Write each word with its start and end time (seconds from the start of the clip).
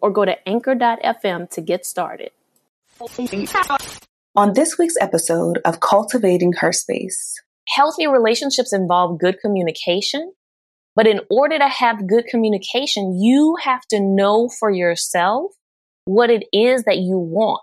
or 0.00 0.10
go 0.10 0.24
to 0.24 0.36
anchor.fm 0.48 1.50
to 1.50 1.60
get 1.60 1.86
started. 1.86 2.30
On 4.34 4.52
this 4.52 4.78
week's 4.78 4.96
episode 5.00 5.58
of 5.64 5.80
Cultivating 5.80 6.52
Her 6.54 6.72
Space, 6.72 7.34
healthy 7.68 8.06
relationships 8.06 8.72
involve 8.72 9.18
good 9.18 9.38
communication. 9.40 10.32
But 10.94 11.06
in 11.06 11.20
order 11.30 11.58
to 11.58 11.68
have 11.68 12.08
good 12.08 12.26
communication, 12.26 13.20
you 13.20 13.56
have 13.62 13.82
to 13.90 14.00
know 14.00 14.48
for 14.48 14.70
yourself 14.70 15.52
what 16.06 16.30
it 16.30 16.44
is 16.52 16.84
that 16.84 16.98
you 16.98 17.18
want. 17.18 17.62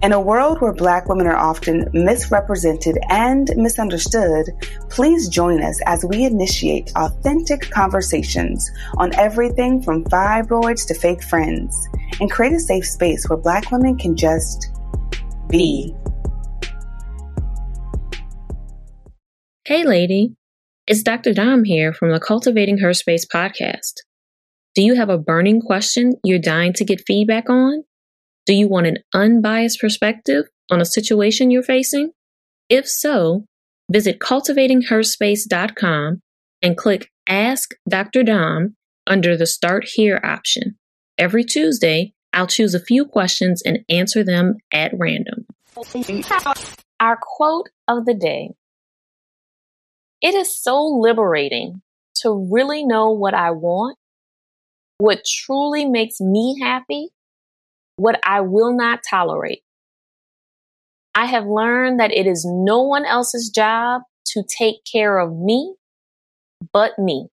In 0.00 0.12
a 0.12 0.20
world 0.20 0.60
where 0.60 0.72
Black 0.72 1.08
women 1.08 1.26
are 1.26 1.36
often 1.36 1.90
misrepresented 1.92 2.98
and 3.08 3.50
misunderstood, 3.56 4.46
please 4.90 5.28
join 5.28 5.60
us 5.60 5.80
as 5.86 6.04
we 6.04 6.24
initiate 6.24 6.92
authentic 6.94 7.68
conversations 7.70 8.70
on 8.96 9.12
everything 9.16 9.82
from 9.82 10.04
fibroids 10.04 10.86
to 10.86 10.94
fake 10.94 11.24
friends 11.24 11.88
and 12.20 12.30
create 12.30 12.52
a 12.52 12.60
safe 12.60 12.86
space 12.86 13.28
where 13.28 13.36
Black 13.36 13.72
women 13.72 13.98
can 13.98 14.14
just 14.14 14.70
be. 15.48 15.92
Hey, 19.64 19.82
lady. 19.82 20.36
It's 20.86 21.02
Dr. 21.02 21.34
Dom 21.34 21.64
here 21.64 21.92
from 21.92 22.12
the 22.12 22.20
Cultivating 22.20 22.78
Her 22.78 22.94
Space 22.94 23.26
podcast. 23.26 23.94
Do 24.76 24.82
you 24.82 24.94
have 24.94 25.08
a 25.08 25.18
burning 25.18 25.60
question 25.60 26.12
you're 26.22 26.38
dying 26.38 26.72
to 26.74 26.84
get 26.84 27.02
feedback 27.04 27.50
on? 27.50 27.82
Do 28.48 28.54
you 28.54 28.66
want 28.66 28.86
an 28.86 28.96
unbiased 29.12 29.78
perspective 29.78 30.46
on 30.70 30.80
a 30.80 30.86
situation 30.86 31.50
you're 31.50 31.62
facing? 31.62 32.12
If 32.70 32.88
so, 32.88 33.44
visit 33.92 34.20
cultivatingherspace.com 34.20 36.22
and 36.62 36.76
click 36.78 37.10
Ask 37.28 37.72
Dr. 37.86 38.22
Dom 38.22 38.74
under 39.06 39.36
the 39.36 39.44
Start 39.44 39.84
Here 39.86 40.18
option. 40.24 40.78
Every 41.18 41.44
Tuesday, 41.44 42.14
I'll 42.32 42.46
choose 42.46 42.74
a 42.74 42.80
few 42.80 43.04
questions 43.04 43.60
and 43.60 43.80
answer 43.90 44.24
them 44.24 44.54
at 44.72 44.92
random. 44.94 45.44
Our 47.00 47.18
quote 47.20 47.68
of 47.86 48.06
the 48.06 48.14
day 48.14 48.52
It 50.22 50.32
is 50.32 50.58
so 50.58 50.86
liberating 50.86 51.82
to 52.22 52.48
really 52.50 52.82
know 52.82 53.10
what 53.10 53.34
I 53.34 53.50
want, 53.50 53.98
what 54.96 55.26
truly 55.26 55.84
makes 55.84 56.18
me 56.18 56.58
happy, 56.62 57.10
what 57.98 58.18
I 58.24 58.40
will 58.40 58.74
not 58.74 59.00
tolerate. 59.08 59.62
I 61.14 61.26
have 61.26 61.46
learned 61.46 61.98
that 61.98 62.12
it 62.12 62.26
is 62.26 62.46
no 62.48 62.82
one 62.82 63.04
else's 63.04 63.50
job 63.50 64.02
to 64.26 64.44
take 64.56 64.76
care 64.90 65.18
of 65.18 65.36
me 65.36 65.74
but 66.72 66.98
me. 66.98 67.26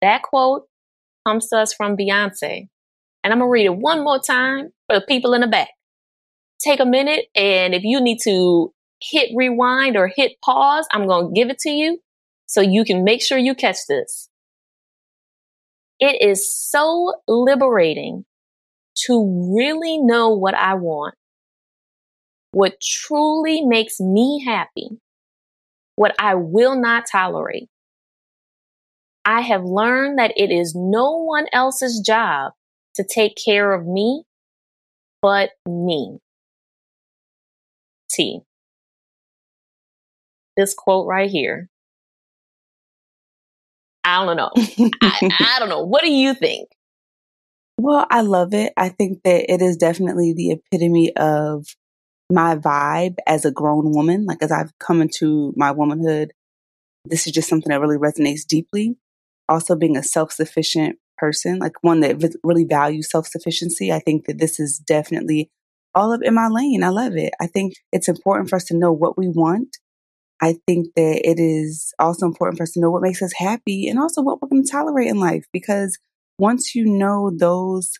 That 0.00 0.22
quote 0.22 0.68
comes 1.26 1.48
to 1.48 1.58
us 1.58 1.74
from 1.74 1.96
Beyonce. 1.96 2.68
And 3.24 3.32
I'm 3.32 3.40
going 3.40 3.48
to 3.48 3.52
read 3.52 3.66
it 3.66 3.76
one 3.76 4.04
more 4.04 4.20
time 4.20 4.70
for 4.86 4.98
the 4.98 5.06
people 5.06 5.34
in 5.34 5.40
the 5.40 5.48
back. 5.48 5.70
Take 6.60 6.78
a 6.78 6.86
minute, 6.86 7.26
and 7.34 7.74
if 7.74 7.82
you 7.82 8.00
need 8.00 8.18
to 8.24 8.72
hit 9.02 9.30
rewind 9.34 9.96
or 9.96 10.10
hit 10.14 10.32
pause, 10.44 10.86
I'm 10.92 11.08
going 11.08 11.28
to 11.28 11.32
give 11.34 11.50
it 11.50 11.58
to 11.60 11.70
you 11.70 11.98
so 12.46 12.60
you 12.60 12.84
can 12.84 13.02
make 13.02 13.22
sure 13.22 13.38
you 13.38 13.54
catch 13.54 13.78
this. 13.88 14.28
It 15.98 16.22
is 16.22 16.54
so 16.54 17.14
liberating 17.26 18.24
to 19.06 19.54
really 19.56 19.98
know 19.98 20.30
what 20.30 20.54
I 20.54 20.74
want, 20.74 21.14
what 22.52 22.80
truly 22.80 23.62
makes 23.64 24.00
me 24.00 24.44
happy, 24.44 24.98
what 25.96 26.14
I 26.18 26.34
will 26.34 26.80
not 26.80 27.04
tolerate. 27.10 27.68
I 29.24 29.40
have 29.40 29.64
learned 29.64 30.18
that 30.18 30.32
it 30.36 30.50
is 30.50 30.74
no 30.74 31.16
one 31.16 31.46
else's 31.52 32.00
job 32.06 32.52
to 32.96 33.04
take 33.04 33.36
care 33.42 33.72
of 33.72 33.86
me 33.86 34.24
but 35.24 35.52
me. 35.66 36.18
T. 38.10 38.40
This 40.54 40.74
quote 40.74 41.06
right 41.06 41.30
here. 41.30 41.70
I 44.04 44.22
don't 44.22 44.36
know. 44.36 44.50
I, 45.00 45.30
I 45.40 45.56
don't 45.60 45.70
know. 45.70 45.82
What 45.82 46.02
do 46.02 46.12
you 46.12 46.34
think? 46.34 46.68
Well, 47.78 48.06
I 48.10 48.20
love 48.22 48.54
it. 48.54 48.72
I 48.76 48.88
think 48.88 49.22
that 49.24 49.52
it 49.52 49.60
is 49.60 49.76
definitely 49.76 50.32
the 50.32 50.52
epitome 50.52 51.14
of 51.16 51.66
my 52.30 52.56
vibe 52.56 53.16
as 53.26 53.44
a 53.44 53.50
grown 53.50 53.92
woman. 53.92 54.26
Like 54.26 54.42
as 54.42 54.52
I've 54.52 54.76
come 54.78 55.02
into 55.02 55.52
my 55.56 55.72
womanhood, 55.72 56.32
this 57.04 57.26
is 57.26 57.32
just 57.32 57.48
something 57.48 57.70
that 57.70 57.80
really 57.80 57.98
resonates 57.98 58.46
deeply. 58.46 58.96
Also 59.48 59.76
being 59.76 59.96
a 59.96 60.02
self-sufficient 60.02 60.98
person, 61.18 61.58
like 61.58 61.72
one 61.82 62.00
that 62.00 62.36
really 62.42 62.64
values 62.64 63.10
self-sufficiency. 63.10 63.92
I 63.92 63.98
think 63.98 64.26
that 64.26 64.38
this 64.38 64.58
is 64.58 64.78
definitely 64.78 65.50
all 65.94 66.12
up 66.12 66.22
in 66.22 66.34
my 66.34 66.48
lane. 66.48 66.82
I 66.82 66.88
love 66.88 67.16
it. 67.16 67.34
I 67.40 67.46
think 67.46 67.74
it's 67.92 68.08
important 68.08 68.48
for 68.48 68.56
us 68.56 68.64
to 68.66 68.76
know 68.76 68.92
what 68.92 69.18
we 69.18 69.28
want. 69.28 69.76
I 70.40 70.56
think 70.66 70.88
that 70.96 71.28
it 71.28 71.38
is 71.38 71.92
also 71.98 72.26
important 72.26 72.56
for 72.56 72.64
us 72.64 72.72
to 72.72 72.80
know 72.80 72.90
what 72.90 73.02
makes 73.02 73.22
us 73.22 73.32
happy 73.36 73.88
and 73.88 73.98
also 73.98 74.22
what 74.22 74.40
we're 74.40 74.48
going 74.48 74.64
to 74.64 74.70
tolerate 74.70 75.08
in 75.08 75.20
life 75.20 75.44
because 75.52 75.98
once 76.38 76.74
you 76.74 76.86
know 76.86 77.30
those 77.34 77.92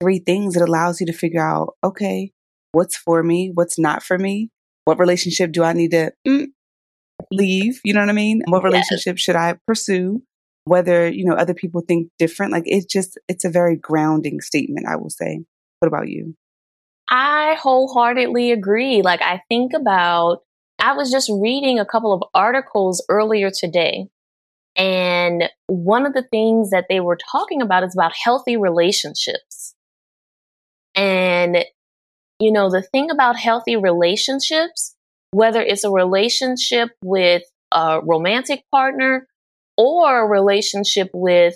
three 0.00 0.18
things, 0.18 0.56
it 0.56 0.62
allows 0.62 1.00
you 1.00 1.06
to 1.06 1.12
figure 1.12 1.42
out, 1.42 1.74
okay, 1.82 2.32
what's 2.72 2.96
for 2.96 3.22
me, 3.22 3.50
what's 3.54 3.78
not 3.78 4.02
for 4.02 4.18
me, 4.18 4.50
what 4.84 4.98
relationship 4.98 5.52
do 5.52 5.62
I 5.62 5.72
need 5.72 5.92
to 5.92 6.12
mm, 6.26 6.46
leave? 7.32 7.80
You 7.84 7.94
know 7.94 8.00
what 8.00 8.10
I 8.10 8.12
mean? 8.12 8.42
What 8.48 8.64
relationship 8.64 9.16
yes. 9.16 9.20
should 9.20 9.36
I 9.36 9.56
pursue? 9.66 10.22
Whether, 10.66 11.10
you 11.10 11.26
know, 11.26 11.34
other 11.34 11.54
people 11.54 11.82
think 11.86 12.08
different. 12.18 12.52
Like 12.52 12.64
it's 12.66 12.86
just, 12.86 13.18
it's 13.28 13.44
a 13.44 13.50
very 13.50 13.76
grounding 13.76 14.40
statement, 14.40 14.86
I 14.88 14.96
will 14.96 15.10
say. 15.10 15.44
What 15.80 15.88
about 15.88 16.08
you? 16.08 16.34
I 17.10 17.56
wholeheartedly 17.58 18.50
agree. 18.50 19.02
Like 19.02 19.20
I 19.20 19.42
think 19.48 19.72
about, 19.74 20.38
I 20.78 20.94
was 20.94 21.10
just 21.10 21.30
reading 21.30 21.78
a 21.78 21.84
couple 21.84 22.12
of 22.12 22.22
articles 22.34 23.04
earlier 23.08 23.50
today 23.50 24.08
and 24.76 25.44
one 25.66 26.04
of 26.04 26.14
the 26.14 26.26
things 26.30 26.70
that 26.70 26.86
they 26.88 27.00
were 27.00 27.18
talking 27.30 27.62
about 27.62 27.84
is 27.84 27.94
about 27.94 28.12
healthy 28.12 28.56
relationships. 28.56 29.74
And, 30.96 31.64
you 32.40 32.52
know, 32.52 32.70
the 32.70 32.82
thing 32.82 33.10
about 33.10 33.36
healthy 33.36 33.76
relationships, 33.76 34.96
whether 35.30 35.60
it's 35.60 35.84
a 35.84 35.90
relationship 35.90 36.90
with 37.04 37.42
a 37.72 38.00
romantic 38.02 38.64
partner 38.70 39.28
or 39.76 40.24
a 40.24 40.28
relationship 40.28 41.10
with 41.12 41.54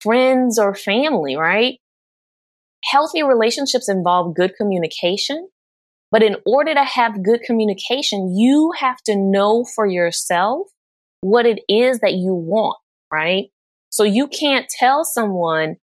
friends 0.00 0.58
or 0.58 0.74
family, 0.74 1.36
right? 1.36 1.78
Healthy 2.84 3.22
relationships 3.22 3.88
involve 3.88 4.34
good 4.34 4.54
communication. 4.56 5.48
But 6.10 6.22
in 6.22 6.36
order 6.46 6.74
to 6.74 6.84
have 6.84 7.24
good 7.24 7.40
communication, 7.42 8.36
you 8.36 8.72
have 8.78 8.98
to 9.06 9.16
know 9.16 9.64
for 9.64 9.86
yourself 9.86 10.68
what 11.24 11.46
it 11.46 11.60
is 11.70 12.00
that 12.00 12.12
you 12.12 12.34
want, 12.34 12.76
right? 13.10 13.46
So 13.88 14.04
you 14.04 14.28
can't 14.28 14.68
tell 14.68 15.06
someone, 15.06 15.76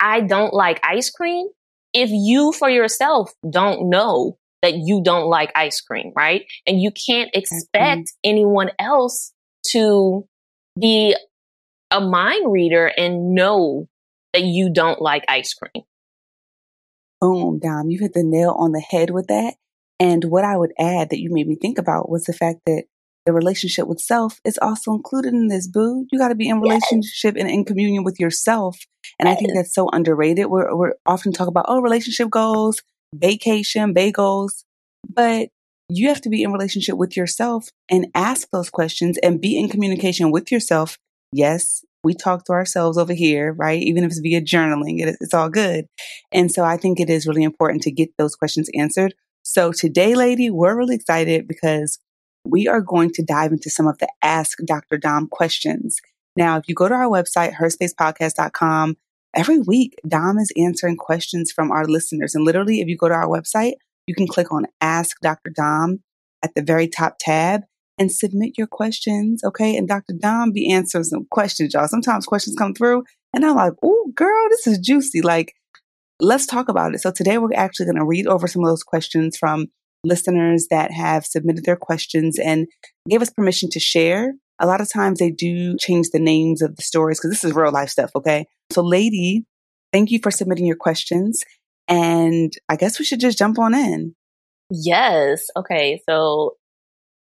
I 0.00 0.20
don't 0.20 0.52
like 0.52 0.80
ice 0.82 1.10
cream 1.10 1.46
if 1.92 2.10
you 2.10 2.50
for 2.52 2.68
yourself 2.68 3.32
don't 3.48 3.88
know 3.88 4.36
that 4.62 4.74
you 4.74 5.00
don't 5.02 5.28
like 5.28 5.52
ice 5.54 5.80
cream, 5.80 6.12
right? 6.16 6.44
And 6.66 6.82
you 6.82 6.90
can't 6.90 7.30
expect 7.34 8.00
mm-hmm. 8.00 8.30
anyone 8.30 8.70
else 8.80 9.32
to 9.68 10.26
be 10.78 11.14
a 11.92 12.00
mind 12.00 12.50
reader 12.50 12.86
and 12.86 13.32
know 13.32 13.86
that 14.32 14.42
you 14.42 14.72
don't 14.72 15.00
like 15.00 15.24
ice 15.28 15.54
cream. 15.54 15.84
Boom, 17.20 17.60
Dom, 17.60 17.90
you 17.90 18.00
hit 18.00 18.14
the 18.14 18.24
nail 18.24 18.56
on 18.58 18.72
the 18.72 18.80
head 18.80 19.10
with 19.10 19.28
that. 19.28 19.54
And 20.00 20.24
what 20.24 20.44
I 20.44 20.56
would 20.56 20.72
add 20.78 21.10
that 21.10 21.20
you 21.20 21.30
made 21.32 21.46
me 21.46 21.54
think 21.54 21.78
about 21.78 22.10
was 22.10 22.24
the 22.24 22.32
fact 22.32 22.60
that 22.66 22.84
the 23.26 23.32
relationship 23.32 23.86
with 23.86 24.00
self 24.00 24.40
is 24.44 24.58
also 24.60 24.92
included 24.92 25.34
in 25.34 25.48
this, 25.48 25.68
boo. 25.68 26.06
You 26.10 26.18
got 26.18 26.28
to 26.28 26.34
be 26.34 26.48
in 26.48 26.60
relationship 26.60 27.36
yes. 27.36 27.42
and 27.42 27.50
in 27.50 27.64
communion 27.64 28.04
with 28.04 28.18
yourself. 28.18 28.78
And. 29.18 29.28
I 29.28 29.34
think 29.34 29.52
that's 29.54 29.74
so 29.74 29.88
underrated. 29.92 30.46
We're, 30.46 30.74
we're 30.74 30.94
often 31.06 31.32
talk 31.32 31.48
about, 31.48 31.66
oh, 31.68 31.80
relationship 31.80 32.30
goals, 32.30 32.82
vacation, 33.14 33.94
bagels, 33.94 34.64
but 35.08 35.48
you 35.88 36.08
have 36.08 36.20
to 36.22 36.30
be 36.30 36.42
in 36.42 36.52
relationship 36.52 36.96
with 36.96 37.16
yourself 37.16 37.68
and 37.90 38.06
ask 38.14 38.48
those 38.52 38.70
questions 38.70 39.18
and 39.18 39.40
be 39.40 39.58
in 39.58 39.68
communication 39.68 40.30
with 40.30 40.52
yourself. 40.52 40.96
Yes, 41.32 41.84
we 42.02 42.14
talk 42.14 42.44
to 42.44 42.52
ourselves 42.52 42.96
over 42.96 43.12
here, 43.12 43.52
right? 43.52 43.82
Even 43.82 44.04
if 44.04 44.10
it's 44.10 44.20
via 44.20 44.40
journaling, 44.40 45.00
it, 45.00 45.16
it's 45.20 45.34
all 45.34 45.50
good. 45.50 45.86
And 46.32 46.50
so 46.50 46.64
I 46.64 46.76
think 46.76 47.00
it 47.00 47.10
is 47.10 47.26
really 47.26 47.42
important 47.42 47.82
to 47.82 47.90
get 47.90 48.10
those 48.18 48.36
questions 48.36 48.70
answered. 48.74 49.14
So 49.42 49.72
today, 49.72 50.14
lady, 50.14 50.50
we're 50.50 50.76
really 50.76 50.94
excited 50.94 51.48
because 51.48 51.98
we 52.44 52.68
are 52.68 52.80
going 52.80 53.10
to 53.12 53.22
dive 53.22 53.52
into 53.52 53.70
some 53.70 53.86
of 53.86 53.98
the 53.98 54.08
Ask 54.22 54.58
Dr. 54.64 54.96
Dom 54.96 55.28
questions. 55.28 56.00
Now, 56.36 56.56
if 56.56 56.64
you 56.68 56.74
go 56.74 56.88
to 56.88 56.94
our 56.94 57.08
website, 57.08 57.54
herspacepodcast.com, 57.54 58.96
every 59.34 59.58
week, 59.58 59.94
Dom 60.06 60.38
is 60.38 60.52
answering 60.56 60.96
questions 60.96 61.52
from 61.52 61.70
our 61.70 61.84
listeners. 61.84 62.34
And 62.34 62.44
literally, 62.44 62.80
if 62.80 62.88
you 62.88 62.96
go 62.96 63.08
to 63.08 63.14
our 63.14 63.28
website, 63.28 63.74
you 64.06 64.14
can 64.14 64.26
click 64.26 64.52
on 64.52 64.66
Ask 64.80 65.20
Dr. 65.20 65.50
Dom 65.54 66.02
at 66.42 66.54
the 66.54 66.62
very 66.62 66.88
top 66.88 67.16
tab 67.20 67.62
and 67.98 68.10
submit 68.10 68.56
your 68.56 68.66
questions. 68.66 69.44
Okay. 69.44 69.76
And 69.76 69.86
Dr. 69.86 70.14
Dom 70.18 70.52
be 70.52 70.72
answering 70.72 71.04
some 71.04 71.26
questions, 71.30 71.74
y'all. 71.74 71.86
Sometimes 71.86 72.26
questions 72.26 72.56
come 72.56 72.74
through 72.74 73.04
and 73.34 73.44
I'm 73.44 73.56
like, 73.56 73.74
oh, 73.82 74.10
girl, 74.14 74.48
this 74.48 74.66
is 74.66 74.78
juicy. 74.78 75.20
Like, 75.20 75.52
let's 76.18 76.46
talk 76.46 76.68
about 76.68 76.94
it. 76.94 77.00
So 77.00 77.10
today 77.10 77.38
we're 77.38 77.50
actually 77.54 77.86
going 77.86 77.98
to 77.98 78.04
read 78.04 78.26
over 78.26 78.46
some 78.46 78.64
of 78.64 78.70
those 78.70 78.82
questions 78.82 79.36
from 79.36 79.66
listeners 80.04 80.66
that 80.70 80.90
have 80.90 81.26
submitted 81.26 81.64
their 81.64 81.76
questions 81.76 82.38
and 82.38 82.66
gave 83.08 83.22
us 83.22 83.30
permission 83.30 83.68
to 83.70 83.80
share. 83.80 84.34
A 84.58 84.66
lot 84.66 84.80
of 84.80 84.92
times 84.92 85.18
they 85.18 85.30
do 85.30 85.76
change 85.78 86.10
the 86.10 86.18
names 86.18 86.62
of 86.62 86.76
the 86.76 86.82
stories 86.82 87.18
because 87.18 87.30
this 87.30 87.44
is 87.44 87.54
real 87.54 87.72
life 87.72 87.88
stuff. 87.88 88.10
Okay. 88.14 88.46
So, 88.70 88.82
lady, 88.82 89.44
thank 89.92 90.10
you 90.10 90.18
for 90.22 90.30
submitting 90.30 90.66
your 90.66 90.76
questions. 90.76 91.42
And 91.88 92.52
I 92.68 92.76
guess 92.76 92.98
we 92.98 93.04
should 93.04 93.20
just 93.20 93.38
jump 93.38 93.58
on 93.58 93.74
in. 93.74 94.14
Yes. 94.70 95.46
Okay. 95.56 96.00
So 96.08 96.56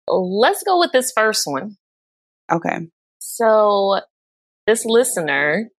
let's 0.07 0.63
go 0.63 0.79
with 0.79 0.93
this 0.93 1.13
first 1.13 1.47
one. 1.47 1.77
Okay. 2.51 2.89
So 3.19 4.01
this 4.67 4.85
listener 4.85 5.71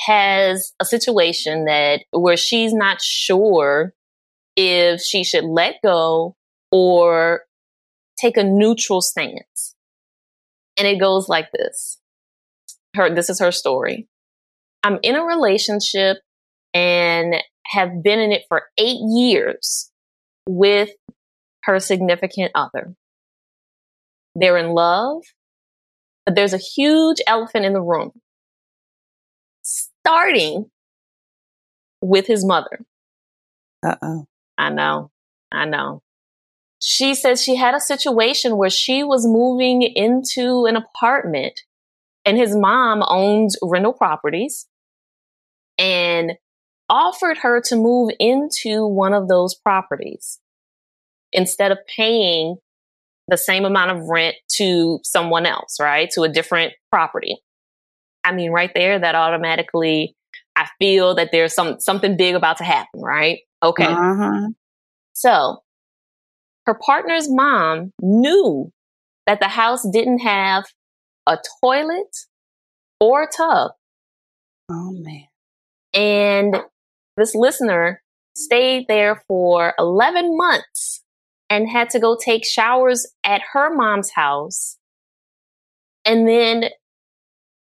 has 0.00 0.72
a 0.78 0.84
situation 0.84 1.64
that 1.64 2.04
where 2.12 2.36
she's 2.36 2.72
not 2.72 3.00
sure 3.02 3.92
if 4.60 5.00
she 5.00 5.22
should 5.22 5.44
let 5.44 5.76
go 5.84 6.34
or 6.72 7.42
take 8.18 8.36
a 8.36 8.42
neutral 8.42 9.00
stance. 9.00 9.76
And 10.76 10.86
it 10.86 10.98
goes 10.98 11.28
like 11.28 11.52
this. 11.52 12.00
Her 12.96 13.14
this 13.14 13.30
is 13.30 13.38
her 13.38 13.52
story. 13.52 14.08
I'm 14.82 14.98
in 15.02 15.14
a 15.14 15.22
relationship 15.22 16.18
and 16.74 17.36
have 17.66 18.02
been 18.02 18.18
in 18.18 18.32
it 18.32 18.42
for 18.48 18.64
eight 18.78 18.98
years 19.00 19.92
with 20.48 20.90
her 21.62 21.78
significant 21.78 22.50
other. 22.56 22.94
They're 24.34 24.58
in 24.58 24.70
love, 24.70 25.22
but 26.26 26.34
there's 26.34 26.52
a 26.52 26.58
huge 26.58 27.18
elephant 27.28 27.64
in 27.64 27.74
the 27.74 27.82
room, 27.82 28.10
starting 29.62 30.70
with 32.02 32.26
his 32.26 32.44
mother. 32.44 32.80
Uh 33.84 33.96
oh. 34.02 34.26
I 34.58 34.70
know. 34.70 35.10
I 35.50 35.64
know. 35.64 36.02
She 36.80 37.14
says 37.14 37.42
she 37.42 37.56
had 37.56 37.74
a 37.74 37.80
situation 37.80 38.56
where 38.56 38.70
she 38.70 39.02
was 39.02 39.26
moving 39.26 39.82
into 39.82 40.66
an 40.66 40.76
apartment 40.76 41.60
and 42.24 42.36
his 42.36 42.54
mom 42.54 43.02
owns 43.06 43.56
rental 43.62 43.94
properties. 43.94 44.66
And 45.78 46.32
offered 46.88 47.38
her 47.38 47.60
to 47.60 47.76
move 47.76 48.10
into 48.18 48.86
one 48.86 49.12
of 49.12 49.28
those 49.28 49.54
properties 49.54 50.38
instead 51.32 51.70
of 51.70 51.78
paying 51.94 52.56
the 53.28 53.36
same 53.36 53.64
amount 53.64 53.90
of 53.90 54.08
rent 54.08 54.36
to 54.56 54.98
someone 55.02 55.44
else, 55.44 55.76
right? 55.80 56.10
To 56.12 56.22
a 56.22 56.28
different 56.28 56.72
property. 56.90 57.36
I 58.24 58.32
mean, 58.32 58.52
right 58.52 58.70
there, 58.74 58.98
that 58.98 59.14
automatically, 59.14 60.16
I 60.56 60.68
feel 60.78 61.14
that 61.16 61.30
there's 61.30 61.54
some 61.54 61.78
something 61.78 62.16
big 62.16 62.34
about 62.34 62.58
to 62.58 62.64
happen, 62.64 63.00
right? 63.00 63.40
Okay. 63.62 63.86
Uh-huh. 63.86 64.48
So, 65.12 65.62
her 66.66 66.74
partner's 66.74 67.28
mom 67.30 67.92
knew 68.00 68.70
that 69.26 69.40
the 69.40 69.48
house 69.48 69.86
didn't 69.90 70.20
have 70.20 70.64
a 71.26 71.38
toilet 71.60 72.16
or 73.00 73.24
a 73.24 73.28
tub. 73.28 73.72
Oh 74.70 74.92
man. 74.92 75.26
And 75.94 76.56
this 77.16 77.34
listener 77.34 78.02
stayed 78.34 78.86
there 78.88 79.22
for 79.26 79.74
11 79.78 80.36
months 80.36 81.02
and 81.50 81.68
had 81.68 81.90
to 81.90 81.98
go 81.98 82.16
take 82.16 82.44
showers 82.44 83.06
at 83.24 83.40
her 83.52 83.74
mom's 83.74 84.10
house. 84.10 84.76
And 86.04 86.28
then, 86.28 86.64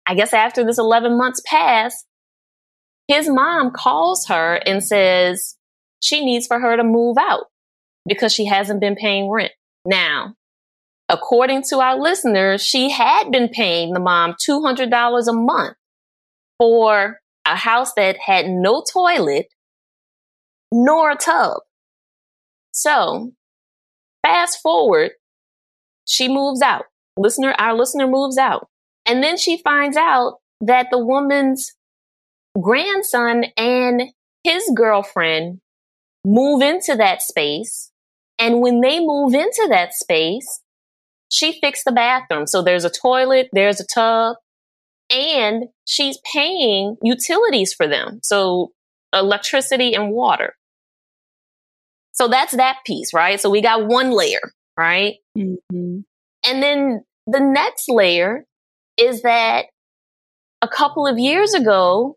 I 0.07 0.15
guess 0.15 0.33
after 0.33 0.65
this 0.65 0.79
11 0.79 1.17
months 1.17 1.43
pass, 1.45 2.05
his 3.09 3.29
mom 3.29 3.73
calls 3.73 4.27
her 4.29 4.55
and 4.67 4.85
says 4.85 5.57
she 6.01 6.25
needs 6.25 6.47
for 6.47 6.59
her 6.59 6.77
to 6.77 6.85
move 6.85 7.17
out 7.19 7.47
because 8.07 8.33
she 8.33 8.47
hasn't 8.47 8.81
been 8.81 8.97
paying 8.97 9.31
rent. 9.31 9.53
Now, 9.85 10.35
according 11.09 11.63
to 11.65 11.79
our 11.79 11.99
listeners, 11.99 12.63
she 12.63 12.91
had 12.91 13.31
been 13.31 13.49
paying 13.49 13.93
the 13.93 14.01
mom 14.01 14.35
$200 14.49 15.29
a 15.29 15.33
month 15.33 15.77
for 16.59 17.21
a 17.47 17.57
house 17.57 17.93
that 17.95 18.17
had 18.19 18.47
no 18.47 18.83
toilet 18.91 19.47
nor 20.73 21.11
a 21.11 21.17
tub. 21.17 21.59
So 22.73 23.33
fast 24.25 24.61
forward, 24.61 25.13
she 26.07 26.29
moves 26.29 26.63
out. 26.63 26.85
Listener, 27.17 27.55
our 27.59 27.75
listener 27.75 28.07
moves 28.07 28.39
out. 28.39 28.69
And 29.07 29.23
then 29.23 29.37
she 29.37 29.61
finds 29.63 29.97
out 29.97 30.39
that 30.61 30.89
the 30.91 30.99
woman's 30.99 31.73
grandson 32.61 33.47
and 33.57 34.03
his 34.45 34.71
girlfriend 34.75 35.61
move 36.25 36.63
into 36.63 36.95
that 36.97 37.23
space. 37.23 37.91
And 38.39 38.61
when 38.61 38.81
they 38.81 39.01
move 39.01 39.35
into 39.35 39.67
that 39.69 39.95
space, 39.95 40.61
she 41.31 41.61
fixed 41.61 41.85
the 41.85 41.93
bathroom. 41.93 42.47
So 42.47 42.63
there's 42.63 42.85
a 42.85 42.91
toilet, 42.91 43.49
there's 43.53 43.81
a 43.81 43.87
tub, 43.87 44.37
and 45.11 45.65
she's 45.87 46.19
paying 46.33 46.97
utilities 47.03 47.73
for 47.73 47.87
them. 47.87 48.21
So 48.23 48.73
electricity 49.13 49.95
and 49.95 50.13
water. 50.13 50.55
So 52.13 52.29
that's 52.29 52.57
that 52.57 52.79
piece, 52.85 53.15
right? 53.15 53.41
So 53.41 53.51
we 53.51 53.63
got 53.63 53.87
one 53.87 54.11
layer, 54.11 54.41
right? 54.77 55.17
Mm-hmm. 55.37 56.01
And 56.45 56.63
then 56.63 57.05
the 57.27 57.41
next 57.41 57.89
layer 57.89 58.45
is 58.97 59.23
that 59.23 59.67
a 60.63 60.69
couple 60.69 61.07
of 61.07 61.19
years 61.19 61.55
ago, 61.55 62.17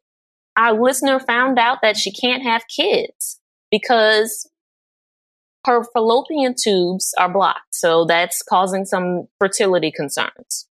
our 0.58 0.80
listener 0.80 1.20
found 1.20 1.58
out 1.58 1.80
that 1.82 1.98
she 1.98 2.12
can't 2.12 2.44
have 2.44 2.64
kids 2.68 3.40
because 3.74 4.48
her 5.66 5.84
fallopian 5.84 6.54
tubes 6.54 7.12
are 7.18 7.34
blocked. 7.34 7.74
So 7.74 8.06
that's 8.06 8.44
causing 8.44 8.86
some 8.86 9.28
fertility 9.40 9.92
concerns. 9.92 10.68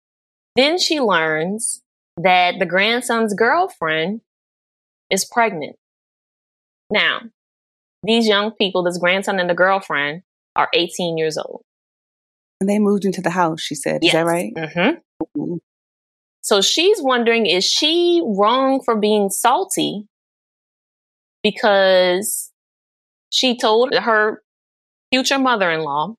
Then 0.54 0.78
she 0.78 0.98
learns 0.98 1.82
that 2.16 2.54
the 2.58 2.64
grandson's 2.64 3.34
girlfriend 3.34 4.22
is 5.10 5.26
pregnant. 5.26 5.76
Now, 6.90 7.20
these 8.02 8.26
young 8.26 8.52
people, 8.52 8.82
this 8.82 8.96
grandson 8.96 9.38
and 9.38 9.50
the 9.50 9.54
girlfriend, 9.54 10.22
are 10.54 10.70
18 10.72 11.18
years 11.18 11.36
old. 11.36 11.64
And 12.62 12.70
they 12.70 12.78
moved 12.78 13.04
into 13.04 13.20
the 13.20 13.28
house, 13.28 13.60
she 13.60 13.74
said. 13.74 13.98
Yes. 14.00 14.14
Is 14.14 14.18
that 14.18 14.24
right? 14.24 14.54
Mm-hmm. 14.56 15.38
Mm-hmm. 15.42 15.56
So 16.40 16.62
she's 16.62 17.02
wondering 17.02 17.44
is 17.44 17.64
she 17.64 18.22
wrong 18.24 18.80
for 18.82 18.96
being 18.96 19.28
salty 19.28 20.06
because 21.42 22.45
she 23.36 23.54
told 23.56 23.92
her 23.94 24.42
future 25.12 25.38
mother 25.38 25.70
in 25.70 25.80
law 25.80 26.14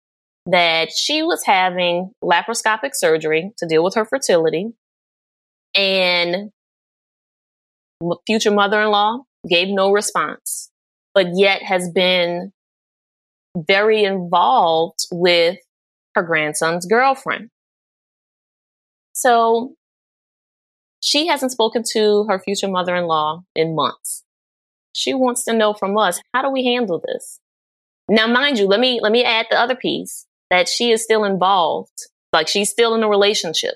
that 0.46 0.92
she 0.92 1.24
was 1.24 1.44
having 1.46 2.12
laparoscopic 2.24 2.92
surgery 2.94 3.52
to 3.58 3.66
deal 3.66 3.84
with 3.84 3.96
her 3.96 4.06
fertility 4.06 4.68
and 5.76 6.52
future 8.28 8.52
mother 8.52 8.82
in 8.82 8.90
law 8.90 9.24
gave 9.50 9.68
no 9.68 9.92
response, 9.92 10.70
but 11.16 11.28
yet 11.34 11.64
has 11.64 11.90
been 11.90 12.54
very 13.58 14.04
involved 14.04 15.08
with 15.12 15.58
her 16.14 16.22
grandson's 16.22 16.86
girlfriend. 16.86 17.50
So 19.14 19.74
she 21.02 21.26
hasn't 21.26 21.52
spoken 21.52 21.82
to 21.94 22.26
her 22.30 22.38
future 22.40 22.68
mother 22.68 22.96
in 22.96 23.06
law 23.06 23.44
in 23.56 23.76
months. 23.76 24.24
She 24.98 25.14
wants 25.14 25.44
to 25.44 25.54
know 25.54 25.76
from 25.76 25.96
us 25.96 26.20
how 26.34 26.42
do 26.42 26.50
we 26.50 26.66
handle 26.66 27.00
this? 27.06 27.40
Now, 28.10 28.26
mind 28.26 28.58
you, 28.58 28.66
let 28.66 28.80
me 28.80 29.00
let 29.00 29.12
me 29.12 29.24
add 29.24 29.46
the 29.52 29.60
other 29.60 29.76
piece 29.76 30.26
that 30.50 30.68
she 30.68 30.92
is 30.92 31.04
still 31.04 31.24
involved, 31.24 32.08
like 32.34 32.48
she's 32.48 32.72
still 32.72 32.96
in 32.96 33.04
a 33.04 33.08
relationship. 33.08 33.76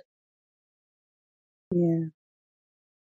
Yeah. 1.71 2.05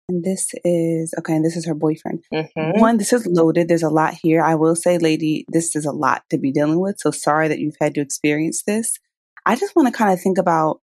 And 0.09 0.23
this 0.23 0.49
is 0.63 1.13
okay, 1.19 1.35
and 1.35 1.45
this 1.45 1.55
is 1.55 1.67
her 1.67 1.75
boyfriend. 1.75 2.23
Mm-hmm. 2.33 2.79
One, 2.79 2.97
this 2.97 3.13
is 3.13 3.27
loaded. 3.27 3.67
There's 3.67 3.83
a 3.83 3.89
lot 3.89 4.15
here. 4.23 4.41
I 4.41 4.55
will 4.55 4.75
say, 4.75 4.97
lady, 4.97 5.45
this 5.49 5.75
is 5.75 5.85
a 5.85 5.91
lot 5.91 6.23
to 6.31 6.39
be 6.39 6.51
dealing 6.51 6.79
with. 6.79 6.99
So 6.99 7.11
sorry 7.11 7.47
that 7.47 7.59
you've 7.59 7.77
had 7.79 7.93
to 7.93 8.01
experience 8.01 8.63
this. 8.65 8.97
I 9.45 9.55
just 9.55 9.75
want 9.75 9.87
to 9.87 9.95
kind 9.95 10.11
of 10.11 10.19
think 10.19 10.39
about 10.39 10.79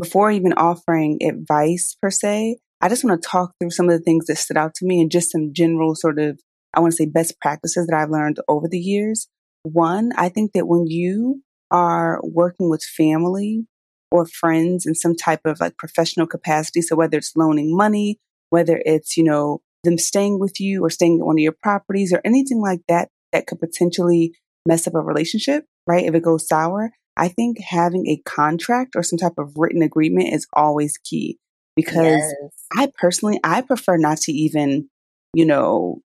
before 0.00 0.30
even 0.30 0.54
offering 0.54 1.18
advice 1.22 1.94
per 2.00 2.10
se, 2.10 2.56
I 2.80 2.88
just 2.88 3.04
want 3.04 3.22
to 3.22 3.28
talk 3.28 3.52
through 3.58 3.70
some 3.70 3.88
of 3.88 3.96
the 3.96 4.02
things 4.02 4.26
that 4.26 4.36
stood 4.36 4.56
out 4.56 4.74
to 4.76 4.86
me 4.86 5.00
and 5.00 5.10
just 5.10 5.30
some 5.30 5.52
general 5.52 5.94
sort 5.94 6.18
of, 6.18 6.40
I 6.74 6.80
want 6.80 6.92
to 6.92 6.96
say 6.96 7.06
best 7.06 7.40
practices 7.40 7.86
that 7.86 7.96
I've 7.96 8.10
learned 8.10 8.38
over 8.48 8.68
the 8.68 8.78
years. 8.78 9.28
One, 9.62 10.12
I 10.16 10.28
think 10.28 10.52
that 10.52 10.66
when 10.66 10.86
you 10.86 11.42
are 11.70 12.20
working 12.22 12.68
with 12.68 12.82
family 12.82 13.66
or 14.10 14.26
friends 14.26 14.86
in 14.86 14.94
some 14.94 15.16
type 15.16 15.40
of 15.44 15.60
like 15.60 15.76
professional 15.76 16.26
capacity, 16.26 16.82
so 16.82 16.96
whether 16.96 17.18
it's 17.18 17.36
loaning 17.36 17.76
money, 17.76 18.18
whether 18.50 18.82
it's, 18.84 19.16
you 19.16 19.24
know, 19.24 19.60
them 19.84 19.98
staying 19.98 20.38
with 20.38 20.60
you 20.60 20.84
or 20.84 20.90
staying 20.90 21.20
at 21.20 21.26
one 21.26 21.36
of 21.36 21.42
your 21.42 21.56
properties 21.62 22.12
or 22.12 22.20
anything 22.24 22.60
like 22.60 22.80
that 22.88 23.08
that 23.32 23.46
could 23.46 23.60
potentially 23.60 24.34
mess 24.66 24.86
up 24.86 24.94
a 24.94 25.00
relationship, 25.00 25.64
right? 25.86 26.04
If 26.04 26.14
it 26.14 26.22
goes 26.22 26.48
sour, 26.48 26.92
I 27.16 27.28
think 27.28 27.60
having 27.60 28.06
a 28.08 28.20
contract 28.24 28.96
or 28.96 29.02
some 29.02 29.18
type 29.18 29.34
of 29.38 29.52
written 29.56 29.82
agreement 29.82 30.32
is 30.32 30.46
always 30.52 30.98
key 30.98 31.38
because 31.76 32.04
yes. 32.06 32.50
I 32.72 32.92
personally, 32.98 33.40
I 33.44 33.60
prefer 33.60 33.96
not 33.96 34.18
to 34.22 34.32
even, 34.32 34.88
you 35.32 35.44
know, 35.44 36.00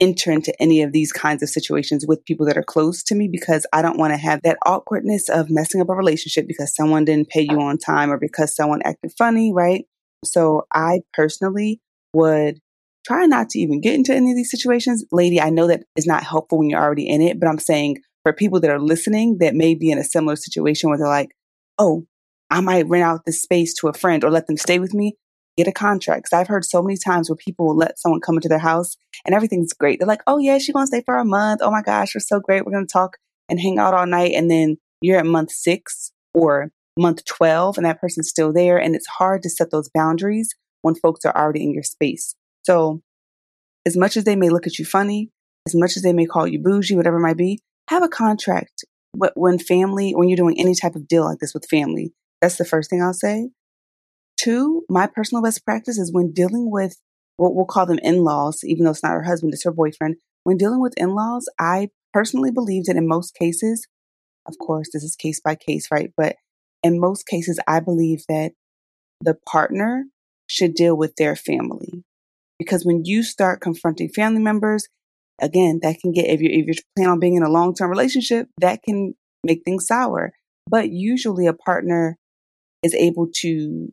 enter 0.00 0.30
into 0.30 0.54
any 0.60 0.82
of 0.82 0.92
these 0.92 1.12
kinds 1.12 1.42
of 1.42 1.48
situations 1.48 2.04
with 2.06 2.24
people 2.24 2.46
that 2.46 2.56
are 2.56 2.64
close 2.64 3.02
to 3.04 3.14
me 3.14 3.28
because 3.30 3.66
I 3.72 3.82
don't 3.82 3.98
want 3.98 4.12
to 4.12 4.16
have 4.18 4.42
that 4.42 4.58
awkwardness 4.64 5.28
of 5.28 5.50
messing 5.50 5.80
up 5.80 5.88
a 5.88 5.94
relationship 5.94 6.46
because 6.46 6.74
someone 6.74 7.04
didn't 7.04 7.28
pay 7.28 7.46
you 7.48 7.60
on 7.60 7.78
time 7.78 8.10
or 8.10 8.18
because 8.18 8.54
someone 8.54 8.82
acted 8.84 9.12
funny, 9.16 9.52
right? 9.52 9.84
So 10.24 10.66
I 10.72 11.00
personally 11.12 11.80
would 12.14 12.58
try 13.06 13.26
not 13.26 13.50
to 13.50 13.58
even 13.58 13.80
get 13.80 13.94
into 13.94 14.14
any 14.14 14.30
of 14.30 14.36
these 14.36 14.50
situations. 14.50 15.04
Lady, 15.12 15.40
I 15.40 15.50
know 15.50 15.66
that 15.66 15.84
is 15.96 16.06
not 16.06 16.22
helpful 16.22 16.58
when 16.58 16.70
you're 16.70 16.80
already 16.80 17.08
in 17.08 17.20
it, 17.20 17.38
but 17.38 17.48
I'm 17.48 17.58
saying 17.58 17.98
for 18.22 18.32
people 18.32 18.60
that 18.60 18.70
are 18.70 18.80
listening 18.80 19.38
that 19.40 19.54
may 19.54 19.74
be 19.74 19.90
in 19.90 19.98
a 19.98 20.04
similar 20.04 20.36
situation 20.36 20.88
where 20.88 20.98
they're 20.98 21.06
like, 21.06 21.30
oh, 21.78 22.06
I 22.50 22.60
might 22.60 22.88
rent 22.88 23.04
out 23.04 23.22
this 23.26 23.42
space 23.42 23.74
to 23.80 23.88
a 23.88 23.92
friend 23.92 24.24
or 24.24 24.30
let 24.30 24.46
them 24.46 24.56
stay 24.56 24.78
with 24.78 24.94
me 24.94 25.16
get 25.56 25.68
a 25.68 25.72
contract. 25.72 26.28
Cause 26.28 26.38
I've 26.38 26.48
heard 26.48 26.64
so 26.64 26.82
many 26.82 26.96
times 26.96 27.28
where 27.28 27.36
people 27.36 27.66
will 27.66 27.76
let 27.76 27.98
someone 27.98 28.20
come 28.20 28.36
into 28.36 28.48
their 28.48 28.58
house 28.58 28.96
and 29.24 29.34
everything's 29.34 29.72
great. 29.72 29.98
They're 29.98 30.08
like, 30.08 30.22
oh 30.26 30.38
yeah, 30.38 30.58
she's 30.58 30.72
going 30.72 30.84
to 30.84 30.88
stay 30.88 31.02
for 31.04 31.16
a 31.16 31.24
month. 31.24 31.60
Oh 31.62 31.70
my 31.70 31.82
gosh, 31.82 32.14
we're 32.14 32.20
so 32.20 32.40
great. 32.40 32.64
We're 32.64 32.72
going 32.72 32.86
to 32.86 32.92
talk 32.92 33.16
and 33.48 33.60
hang 33.60 33.78
out 33.78 33.94
all 33.94 34.06
night. 34.06 34.32
And 34.34 34.50
then 34.50 34.76
you're 35.00 35.18
at 35.18 35.26
month 35.26 35.52
six 35.52 36.12
or 36.32 36.70
month 36.98 37.24
12 37.24 37.76
and 37.76 37.86
that 37.86 38.00
person's 38.00 38.28
still 38.28 38.52
there. 38.52 38.78
And 38.78 38.94
it's 38.94 39.06
hard 39.06 39.42
to 39.42 39.50
set 39.50 39.70
those 39.70 39.88
boundaries 39.88 40.54
when 40.82 40.94
folks 40.94 41.24
are 41.24 41.36
already 41.36 41.62
in 41.62 41.72
your 41.72 41.82
space. 41.82 42.34
So 42.64 43.02
as 43.86 43.96
much 43.96 44.16
as 44.16 44.24
they 44.24 44.36
may 44.36 44.48
look 44.48 44.66
at 44.66 44.78
you 44.78 44.84
funny, 44.84 45.30
as 45.66 45.74
much 45.74 45.96
as 45.96 46.02
they 46.02 46.12
may 46.12 46.26
call 46.26 46.46
you 46.46 46.58
bougie, 46.58 46.96
whatever 46.96 47.16
it 47.16 47.22
might 47.22 47.36
be, 47.36 47.60
have 47.88 48.02
a 48.02 48.08
contract. 48.08 48.84
But 49.16 49.32
When 49.36 49.58
family, 49.58 50.12
when 50.12 50.28
you're 50.28 50.36
doing 50.36 50.58
any 50.58 50.74
type 50.74 50.96
of 50.96 51.06
deal 51.06 51.24
like 51.24 51.38
this 51.38 51.54
with 51.54 51.66
family, 51.66 52.12
that's 52.40 52.56
the 52.56 52.64
first 52.64 52.90
thing 52.90 53.02
I'll 53.02 53.12
say. 53.12 53.50
Two, 54.36 54.84
my 54.88 55.06
personal 55.06 55.42
best 55.42 55.64
practice 55.64 55.98
is 55.98 56.12
when 56.12 56.32
dealing 56.32 56.70
with 56.70 56.96
what 57.36 57.54
we'll 57.54 57.64
call 57.64 57.86
them 57.86 57.98
in 58.02 58.24
laws, 58.24 58.60
even 58.64 58.84
though 58.84 58.90
it's 58.90 59.02
not 59.02 59.12
her 59.12 59.22
husband, 59.22 59.52
it's 59.52 59.64
her 59.64 59.72
boyfriend. 59.72 60.16
When 60.44 60.56
dealing 60.56 60.80
with 60.80 60.94
in 60.96 61.14
laws, 61.14 61.48
I 61.58 61.88
personally 62.12 62.50
believe 62.50 62.84
that 62.84 62.96
in 62.96 63.08
most 63.08 63.34
cases, 63.34 63.86
of 64.46 64.58
course, 64.58 64.90
this 64.92 65.02
is 65.02 65.16
case 65.16 65.40
by 65.40 65.54
case, 65.54 65.88
right? 65.90 66.12
But 66.16 66.36
in 66.82 67.00
most 67.00 67.26
cases, 67.26 67.58
I 67.66 67.80
believe 67.80 68.24
that 68.28 68.52
the 69.20 69.36
partner 69.50 70.04
should 70.46 70.74
deal 70.74 70.96
with 70.96 71.16
their 71.16 71.34
family. 71.34 72.04
Because 72.58 72.84
when 72.84 73.04
you 73.04 73.22
start 73.22 73.60
confronting 73.60 74.10
family 74.10 74.42
members, 74.42 74.86
again, 75.40 75.80
that 75.82 75.98
can 76.00 76.12
get, 76.12 76.26
if 76.26 76.40
you're, 76.40 76.52
if 76.52 76.66
you're 76.66 76.74
planning 76.94 77.10
on 77.10 77.20
being 77.20 77.34
in 77.34 77.42
a 77.42 77.50
long 77.50 77.74
term 77.74 77.90
relationship, 77.90 78.48
that 78.60 78.82
can 78.82 79.14
make 79.44 79.62
things 79.64 79.86
sour. 79.86 80.32
But 80.68 80.90
usually 80.90 81.46
a 81.46 81.52
partner 81.52 82.18
is 82.82 82.94
able 82.94 83.28
to 83.36 83.92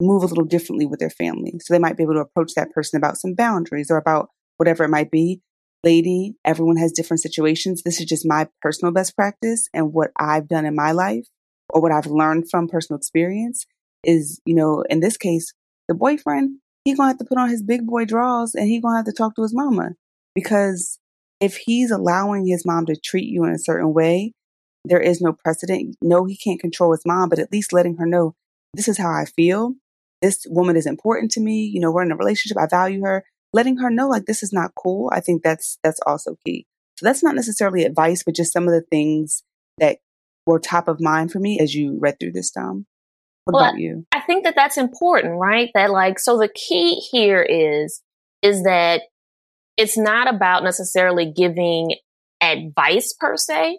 move 0.00 0.22
a 0.22 0.26
little 0.26 0.44
differently 0.44 0.86
with 0.86 1.00
their 1.00 1.10
family. 1.10 1.58
So 1.60 1.72
they 1.72 1.78
might 1.78 1.96
be 1.96 2.02
able 2.02 2.14
to 2.14 2.20
approach 2.20 2.54
that 2.54 2.72
person 2.72 2.96
about 2.96 3.16
some 3.16 3.34
boundaries 3.34 3.90
or 3.90 3.96
about 3.96 4.30
whatever 4.58 4.84
it 4.84 4.90
might 4.90 5.10
be. 5.10 5.40
Lady, 5.84 6.34
everyone 6.44 6.76
has 6.76 6.92
different 6.92 7.20
situations. 7.20 7.82
This 7.82 8.00
is 8.00 8.06
just 8.06 8.26
my 8.26 8.48
personal 8.60 8.92
best 8.92 9.14
practice 9.14 9.68
and 9.72 9.92
what 9.92 10.10
I've 10.18 10.48
done 10.48 10.66
in 10.66 10.74
my 10.74 10.92
life 10.92 11.26
or 11.70 11.80
what 11.80 11.92
I've 11.92 12.06
learned 12.06 12.50
from 12.50 12.68
personal 12.68 12.98
experience 12.98 13.66
is, 14.02 14.40
you 14.44 14.54
know, 14.54 14.82
in 14.88 15.00
this 15.00 15.16
case, 15.16 15.52
the 15.88 15.94
boyfriend, 15.94 16.58
he 16.84 16.94
gonna 16.94 17.10
have 17.10 17.18
to 17.18 17.24
put 17.24 17.38
on 17.38 17.48
his 17.48 17.62
big 17.62 17.86
boy 17.86 18.04
drawers 18.04 18.54
and 18.54 18.66
he 18.68 18.80
gonna 18.80 18.96
have 18.96 19.06
to 19.06 19.12
talk 19.12 19.34
to 19.36 19.42
his 19.42 19.54
mama 19.54 19.90
because 20.34 20.98
if 21.40 21.56
he's 21.56 21.90
allowing 21.90 22.46
his 22.46 22.64
mom 22.64 22.86
to 22.86 22.96
treat 22.96 23.28
you 23.28 23.44
in 23.44 23.50
a 23.50 23.58
certain 23.58 23.92
way, 23.92 24.32
there 24.84 25.00
is 25.00 25.20
no 25.20 25.32
precedent. 25.32 25.96
No, 26.00 26.24
he 26.24 26.36
can't 26.36 26.60
control 26.60 26.92
his 26.92 27.02
mom, 27.04 27.28
but 27.28 27.38
at 27.38 27.52
least 27.52 27.72
letting 27.72 27.96
her 27.96 28.06
know 28.06 28.34
this 28.74 28.88
is 28.88 28.98
how 28.98 29.10
I 29.10 29.24
feel 29.24 29.74
this 30.26 30.44
woman 30.48 30.76
is 30.76 30.86
important 30.86 31.30
to 31.32 31.40
me. 31.40 31.70
You 31.72 31.80
know, 31.80 31.92
we're 31.92 32.02
in 32.02 32.10
a 32.10 32.16
relationship. 32.16 32.58
I 32.58 32.66
value 32.66 33.02
her. 33.04 33.24
Letting 33.52 33.76
her 33.78 33.90
know 33.90 34.08
like 34.08 34.26
this 34.26 34.42
is 34.42 34.52
not 34.52 34.72
cool. 34.74 35.08
I 35.12 35.20
think 35.20 35.42
that's 35.42 35.78
that's 35.84 36.00
also 36.04 36.36
key. 36.44 36.66
So 36.98 37.06
that's 37.06 37.22
not 37.22 37.36
necessarily 37.36 37.84
advice, 37.84 38.24
but 38.24 38.34
just 38.34 38.52
some 38.52 38.64
of 38.64 38.74
the 38.74 38.84
things 38.90 39.44
that 39.78 39.98
were 40.46 40.58
top 40.58 40.88
of 40.88 41.00
mind 41.00 41.30
for 41.30 41.38
me 41.38 41.60
as 41.60 41.74
you 41.74 41.96
read 42.00 42.18
through 42.18 42.32
this, 42.32 42.50
Dom. 42.50 42.86
What 43.44 43.54
well, 43.54 43.64
about 43.64 43.78
you? 43.78 44.04
I 44.12 44.20
think 44.20 44.44
that 44.44 44.54
that's 44.56 44.76
important, 44.76 45.38
right? 45.38 45.70
That 45.74 45.90
like, 45.90 46.18
so 46.18 46.38
the 46.38 46.48
key 46.48 46.94
here 47.12 47.42
is, 47.42 48.02
is 48.42 48.64
that 48.64 49.02
it's 49.76 49.96
not 49.96 50.32
about 50.32 50.64
necessarily 50.64 51.30
giving 51.30 51.94
advice 52.40 53.14
per 53.18 53.36
se. 53.36 53.78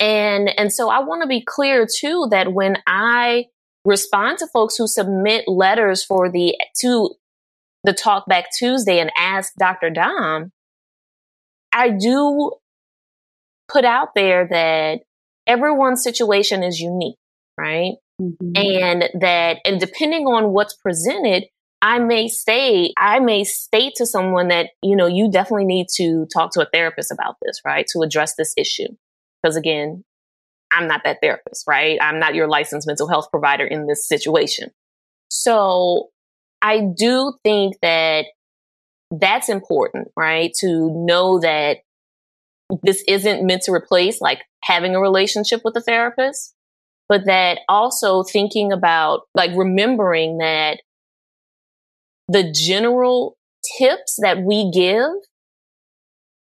And, 0.00 0.50
and 0.58 0.72
so 0.72 0.90
I 0.90 1.00
want 1.00 1.22
to 1.22 1.28
be 1.28 1.42
clear 1.42 1.86
too 1.86 2.28
that 2.30 2.52
when 2.52 2.76
I 2.86 3.46
respond 3.88 4.38
to 4.38 4.46
folks 4.46 4.76
who 4.76 4.86
submit 4.86 5.48
letters 5.48 6.04
for 6.04 6.30
the 6.30 6.54
to 6.80 7.14
the 7.84 7.94
Talk 7.94 8.26
Back 8.26 8.46
Tuesday 8.56 9.00
and 9.00 9.10
ask 9.16 9.52
Dr. 9.58 9.88
Dom, 9.88 10.52
I 11.72 11.90
do 11.90 12.52
put 13.68 13.84
out 13.84 14.08
there 14.14 14.46
that 14.48 15.00
everyone's 15.46 16.02
situation 16.02 16.62
is 16.62 16.78
unique, 16.78 17.16
right? 17.56 17.94
Mm-hmm. 18.20 18.52
And 18.56 19.08
that, 19.20 19.58
and 19.64 19.80
depending 19.80 20.26
on 20.26 20.52
what's 20.52 20.74
presented, 20.74 21.44
I 21.80 22.00
may 22.00 22.28
say, 22.28 22.92
I 22.98 23.20
may 23.20 23.44
state 23.44 23.94
to 23.96 24.06
someone 24.06 24.48
that, 24.48 24.70
you 24.82 24.96
know, 24.96 25.06
you 25.06 25.30
definitely 25.30 25.66
need 25.66 25.86
to 25.94 26.26
talk 26.34 26.52
to 26.54 26.60
a 26.60 26.68
therapist 26.70 27.12
about 27.12 27.36
this, 27.42 27.60
right? 27.64 27.86
To 27.92 28.00
address 28.00 28.34
this 28.34 28.52
issue. 28.56 28.88
Because 29.42 29.56
again, 29.56 30.04
I'm 30.70 30.86
not 30.86 31.02
that 31.04 31.18
therapist, 31.22 31.64
right? 31.66 31.98
I'm 32.00 32.18
not 32.18 32.34
your 32.34 32.48
licensed 32.48 32.86
mental 32.86 33.08
health 33.08 33.30
provider 33.30 33.64
in 33.64 33.86
this 33.86 34.06
situation. 34.06 34.70
So 35.30 36.08
I 36.62 36.80
do 36.96 37.34
think 37.44 37.76
that 37.82 38.26
that's 39.10 39.48
important, 39.48 40.08
right? 40.16 40.52
To 40.60 40.90
know 41.06 41.40
that 41.40 41.78
this 42.82 43.02
isn't 43.08 43.46
meant 43.46 43.62
to 43.62 43.72
replace 43.72 44.20
like 44.20 44.42
having 44.62 44.94
a 44.94 45.00
relationship 45.00 45.62
with 45.64 45.76
a 45.76 45.80
therapist, 45.80 46.54
but 47.08 47.24
that 47.24 47.60
also 47.68 48.22
thinking 48.22 48.72
about 48.72 49.22
like 49.34 49.50
remembering 49.54 50.38
that 50.38 50.80
the 52.28 52.52
general 52.52 53.38
tips 53.78 54.18
that 54.20 54.42
we 54.42 54.70
give 54.70 55.10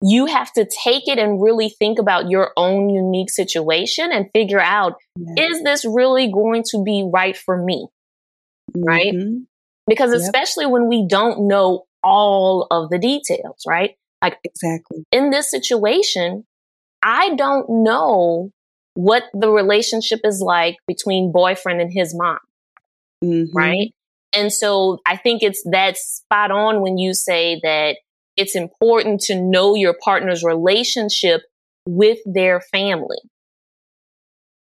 you 0.01 0.25
have 0.25 0.51
to 0.53 0.65
take 0.65 1.07
it 1.07 1.19
and 1.19 1.41
really 1.41 1.69
think 1.69 1.99
about 1.99 2.29
your 2.29 2.51
own 2.57 2.89
unique 2.89 3.29
situation 3.29 4.11
and 4.11 4.29
figure 4.33 4.59
out 4.59 4.95
is 5.37 5.63
this 5.63 5.85
really 5.85 6.31
going 6.31 6.63
to 6.71 6.83
be 6.83 7.07
right 7.11 7.37
for 7.37 7.61
me? 7.61 7.87
Mm-hmm. 8.75 8.83
Right? 8.83 9.13
Because 9.87 10.11
yep. 10.11 10.21
especially 10.21 10.65
when 10.65 10.87
we 10.87 11.05
don't 11.07 11.47
know 11.47 11.85
all 12.03 12.67
of 12.71 12.89
the 12.89 12.97
details, 12.97 13.63
right? 13.67 13.91
Like 14.21 14.37
exactly. 14.43 15.05
In 15.11 15.29
this 15.29 15.51
situation, 15.51 16.45
I 17.03 17.35
don't 17.35 17.83
know 17.83 18.51
what 18.93 19.23
the 19.33 19.49
relationship 19.49 20.21
is 20.23 20.41
like 20.41 20.77
between 20.87 21.31
boyfriend 21.31 21.81
and 21.81 21.91
his 21.91 22.15
mom. 22.15 22.39
Mm-hmm. 23.23 23.55
Right? 23.55 23.93
And 24.33 24.51
so 24.51 24.99
I 25.05 25.17
think 25.17 25.43
it's 25.43 25.61
that 25.71 25.97
spot 25.97 26.51
on 26.51 26.81
when 26.81 26.97
you 26.97 27.13
say 27.13 27.59
that 27.63 27.97
it's 28.37 28.55
important 28.55 29.21
to 29.21 29.35
know 29.35 29.75
your 29.75 29.95
partner's 30.03 30.43
relationship 30.43 31.41
with 31.85 32.19
their 32.25 32.61
family 32.61 33.17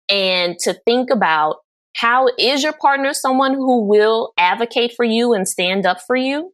and 0.09 0.59
to 0.61 0.75
think 0.85 1.11
about 1.11 1.57
how 1.97 2.29
is 2.39 2.63
your 2.63 2.75
partner 2.75 3.15
someone 3.15 3.55
who 3.55 3.87
will 3.87 4.33
advocate 4.39 4.93
for 4.95 5.05
you 5.05 5.33
and 5.33 5.49
stand 5.49 5.87
up 5.87 5.99
for 6.07 6.15
you 6.15 6.53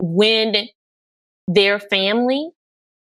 when 0.00 0.68
their 1.48 1.78
family 1.78 2.50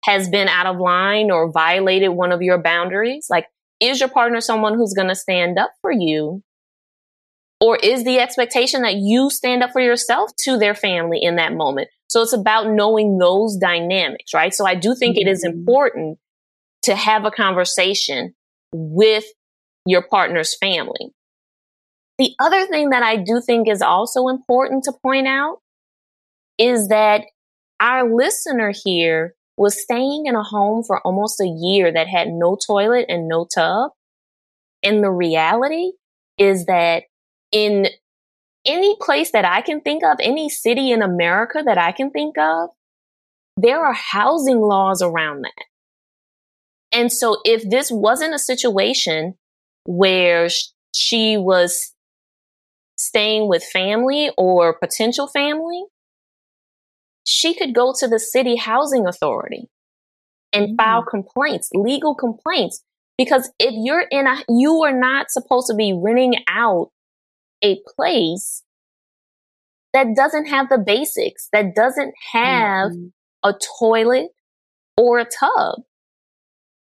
has 0.04 0.28
been 0.28 0.48
out 0.48 0.66
of 0.66 0.78
line 0.78 1.30
or 1.30 1.52
violated 1.52 2.10
one 2.10 2.32
of 2.32 2.42
your 2.42 2.60
boundaries? 2.60 3.26
Like, 3.30 3.46
is 3.80 4.00
your 4.00 4.08
partner 4.08 4.40
someone 4.40 4.74
who's 4.74 4.94
going 4.94 5.08
to 5.08 5.14
stand 5.14 5.58
up 5.58 5.72
for 5.80 5.92
you? 5.92 6.42
Or 7.60 7.76
is 7.76 8.04
the 8.04 8.18
expectation 8.18 8.82
that 8.82 8.96
you 8.96 9.30
stand 9.30 9.62
up 9.62 9.70
for 9.72 9.80
yourself 9.80 10.30
to 10.42 10.58
their 10.58 10.74
family 10.74 11.20
in 11.22 11.36
that 11.36 11.52
moment? 11.52 11.88
So 12.08 12.22
it's 12.22 12.32
about 12.32 12.70
knowing 12.70 13.18
those 13.18 13.56
dynamics, 13.56 14.34
right? 14.34 14.52
So 14.52 14.66
I 14.66 14.74
do 14.74 14.94
think 14.94 15.16
mm-hmm. 15.16 15.28
it 15.28 15.30
is 15.30 15.44
mm-hmm. 15.44 15.58
important 15.58 16.18
to 16.82 16.94
have 16.94 17.24
a 17.24 17.30
conversation 17.30 18.34
with 18.72 19.24
your 19.84 20.02
partner's 20.02 20.56
family. 20.56 21.12
The 22.18 22.34
other 22.40 22.66
thing 22.66 22.90
that 22.90 23.02
I 23.02 23.16
do 23.16 23.40
think 23.44 23.68
is 23.68 23.82
also 23.82 24.28
important 24.28 24.84
to 24.84 24.92
point 25.02 25.28
out 25.28 25.58
is 26.58 26.88
that 26.88 27.24
our 27.80 28.12
listener 28.12 28.72
here 28.84 29.34
was 29.56 29.80
staying 29.80 30.26
in 30.26 30.34
a 30.34 30.42
home 30.42 30.82
for 30.84 31.00
almost 31.06 31.40
a 31.40 31.46
year 31.46 31.92
that 31.92 32.08
had 32.08 32.28
no 32.28 32.56
toilet 32.56 33.06
and 33.08 33.28
no 33.28 33.46
tub. 33.52 33.90
And 34.82 35.02
the 35.02 35.10
reality 35.10 35.92
is 36.38 36.66
that 36.66 37.04
in 37.52 37.88
any 38.66 38.96
place 39.00 39.30
that 39.32 39.44
I 39.44 39.60
can 39.60 39.80
think 39.80 40.04
of, 40.04 40.18
any 40.20 40.48
city 40.48 40.90
in 40.90 41.02
America 41.02 41.62
that 41.64 41.78
I 41.78 41.92
can 41.92 42.10
think 42.10 42.36
of, 42.38 42.70
there 43.56 43.84
are 43.84 43.94
housing 43.94 44.60
laws 44.60 45.02
around 45.02 45.42
that. 45.42 45.64
And 46.92 47.12
so 47.12 47.38
if 47.44 47.68
this 47.68 47.90
wasn't 47.90 48.34
a 48.34 48.38
situation 48.38 49.34
where 49.84 50.48
she 50.94 51.36
was 51.36 51.92
staying 52.96 53.48
with 53.48 53.62
family 53.62 54.30
or 54.36 54.74
potential 54.74 55.26
family, 55.26 55.84
she 57.24 57.54
could 57.54 57.74
go 57.74 57.94
to 57.98 58.08
the 58.08 58.18
city 58.18 58.56
housing 58.56 59.06
authority 59.06 59.68
and 60.52 60.68
mm-hmm. 60.68 60.76
file 60.76 61.02
complaints, 61.02 61.68
legal 61.74 62.14
complaints. 62.14 62.82
Because 63.16 63.50
if 63.58 63.74
you're 63.76 64.06
in 64.10 64.26
a, 64.26 64.44
you 64.48 64.82
are 64.84 64.98
not 64.98 65.30
supposed 65.30 65.66
to 65.66 65.74
be 65.74 65.92
renting 65.92 66.36
out 66.48 66.90
a 67.62 67.80
place 67.96 68.62
that 69.92 70.14
doesn't 70.14 70.46
have 70.46 70.68
the 70.68 70.78
basics, 70.78 71.48
that 71.52 71.74
doesn't 71.74 72.14
have 72.32 72.92
mm-hmm. 72.92 73.08
a 73.42 73.54
toilet 73.78 74.28
or 74.96 75.18
a 75.18 75.24
tub. 75.24 75.80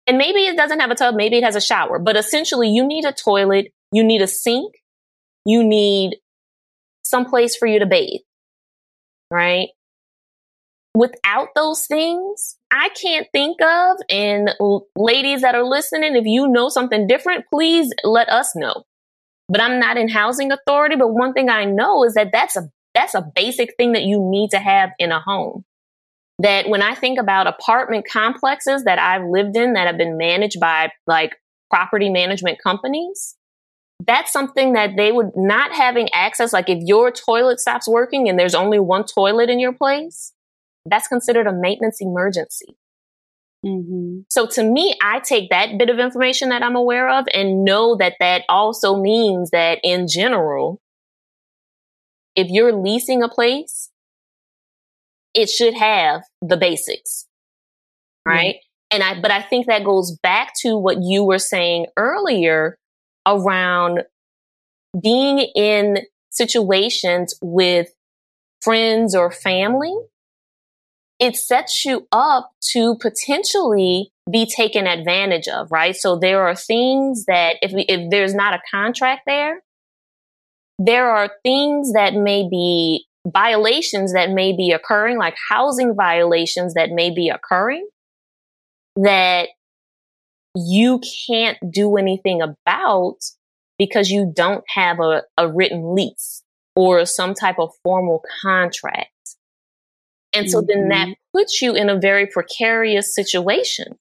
And 0.07 0.19
maybe 0.19 0.41
it 0.41 0.57
doesn't 0.57 0.81
have 0.81 0.91
a 0.91 0.95
tub, 0.95 1.15
maybe 1.15 1.39
it 1.39 1.45
has 1.45 1.57
a 1.57 1.61
shower, 1.61 1.99
but 1.99 2.17
essentially 2.17 2.69
you 2.69 2.87
need 2.87 3.05
a 3.05 3.13
toilet, 3.13 3.73
you 3.91 4.05
need 4.05 4.21
a 4.21 4.27
sink, 4.27 4.75
you 5.47 5.65
need 5.65 6.17
some 7.03 7.25
place 7.25 7.57
for 7.57 7.67
you 7.67 7.79
to 7.79 7.87
bathe, 7.87 8.21
right? 9.31 9.69
without 10.95 11.49
those 11.55 11.87
things, 11.87 12.57
I 12.71 12.89
can't 12.91 13.27
think 13.33 13.61
of. 13.61 13.97
And 14.09 14.55
ladies 14.97 15.43
that 15.43 15.55
are 15.55 15.65
listening, 15.65 16.17
if 16.17 16.25
you 16.25 16.49
know 16.49 16.69
something 16.69 17.07
different, 17.07 17.45
please 17.53 17.91
let 18.05 18.29
us 18.29 18.55
know. 18.55 18.85
But 19.49 19.61
I'm 19.61 19.79
not 19.79 19.97
in 19.97 20.09
housing 20.09 20.53
authority. 20.53 20.97
But 20.97 21.09
one 21.09 21.33
thing 21.33 21.49
I 21.49 21.65
know 21.65 22.05
is 22.05 22.15
that 22.15 22.31
that's 22.33 22.57
a 22.57 22.71
that's 22.95 23.15
a 23.15 23.27
basic 23.35 23.75
thing 23.77 23.93
that 23.93 24.05
you 24.05 24.19
need 24.21 24.51
to 24.51 24.59
have 24.59 24.91
in 24.99 25.13
a 25.13 25.21
home. 25.21 25.65
That 26.39 26.69
when 26.69 26.83
I 26.83 26.95
think 26.95 27.19
about 27.19 27.47
apartment 27.47 28.07
complexes 28.11 28.85
that 28.85 28.99
I've 28.99 29.29
lived 29.29 29.57
in 29.57 29.75
that 29.75 29.87
have 29.87 29.99
been 29.99 30.17
managed 30.17 30.59
by 30.61 30.91
like 31.07 31.37
property 31.71 32.11
management 32.11 32.59
companies, 32.63 33.37
that's 34.05 34.33
something 34.33 34.73
that 34.73 34.97
they 34.97 35.13
would 35.13 35.31
not 35.37 35.73
having 35.73 36.09
access. 36.13 36.53
Like 36.53 36.69
if 36.69 36.79
your 36.83 37.11
toilet 37.11 37.61
stops 37.61 37.89
working 37.89 38.29
and 38.29 38.39
there's 38.39 38.55
only 38.55 38.79
one 38.79 39.05
toilet 39.05 39.49
in 39.51 39.61
your 39.61 39.73
place, 39.73 40.33
that's 40.87 41.09
considered 41.09 41.47
a 41.47 41.53
maintenance 41.53 42.01
emergency. 42.01 42.77
Mm-hmm. 43.65 44.21
So 44.29 44.47
to 44.47 44.63
me, 44.63 44.95
I 45.03 45.21
take 45.21 45.51
that 45.51 45.79
bit 45.79 45.89
of 45.89 45.99
information 45.99 46.51
that 46.51 46.63
I'm 46.63 46.77
aware 46.77 47.09
of 47.09 47.27
and 47.33 47.65
know 47.65 47.97
that 47.97 48.15
that 48.21 48.43
also 48.49 49.01
means 49.01 49.51
that 49.51 49.79
in 49.83 50.07
general, 50.07 50.81
if 52.37 52.49
you're 52.51 52.75
leasing 52.75 53.23
a 53.23 53.29
place, 53.29 53.91
it 55.33 55.49
should 55.49 55.75
have 55.75 56.23
the 56.43 56.57
basics. 56.57 57.27
Right. 58.27 58.57
Mm-hmm. 58.57 58.97
And 58.97 59.03
I, 59.03 59.21
but 59.21 59.31
I 59.31 59.43
think 59.43 59.67
that 59.67 59.85
goes 59.85 60.17
back 60.23 60.53
to 60.61 60.77
what 60.77 60.99
you 61.03 61.25
were 61.25 61.39
saying 61.39 61.87
earlier 61.97 62.77
around 63.27 64.03
being 65.01 65.39
in 65.39 65.99
situations 66.31 67.35
with 67.43 67.89
friends 68.63 69.15
or 69.15 69.31
family 69.31 69.95
it 71.19 71.37
sets 71.37 71.85
you 71.85 72.07
up 72.11 72.51
to 72.73 72.97
potentially 72.97 74.11
be 74.31 74.47
taken 74.47 74.87
advantage 74.87 75.49
of, 75.49 75.71
right? 75.71 75.95
So 75.95 76.19
there 76.19 76.47
are 76.47 76.57
things 76.57 77.27
that 77.27 77.57
if 77.63 77.73
we, 77.73 77.83
if 77.83 78.11
there's 78.11 78.35
not 78.35 78.55
a 78.55 78.61
contract 78.71 79.23
there, 79.27 79.63
there 80.79 81.11
are 81.11 81.31
things 81.43 81.93
that 81.93 82.15
may 82.15 82.49
be 82.49 83.07
violations 83.27 84.13
that 84.13 84.31
may 84.31 84.55
be 84.55 84.73
occurring, 84.73 85.19
like 85.19 85.37
housing 85.49 85.95
violations 85.95 86.75
that 86.75 86.91
may 86.91 87.11
be 87.11 87.29
occurring 87.29 87.87
that 88.97 89.49
you 90.57 91.01
can't 91.27 91.59
do 91.71 91.97
anything 91.97 92.41
about 92.43 93.19
because 93.79 94.11
you 94.11 94.33
don't 94.35 94.65
have 94.69 95.01
a, 95.01 95.23
a 95.37 95.49
written 95.49 95.95
lease 95.95 96.43
or 96.77 97.05
some 97.07 97.35
type 97.35 97.59
of 97.59 97.71
formal 97.83 98.23
contract. 98.43 99.09
And 100.35 100.51
so 100.51 100.59
mm-hmm. 100.59 100.67
then 100.67 100.89
that 100.89 101.09
mm-hmm. 101.09 101.39
puts 101.39 101.63
you 101.63 101.75
in 101.75 101.89
a 101.89 101.99
very 101.99 102.27
precarious 102.27 103.15
situation. 103.15 103.99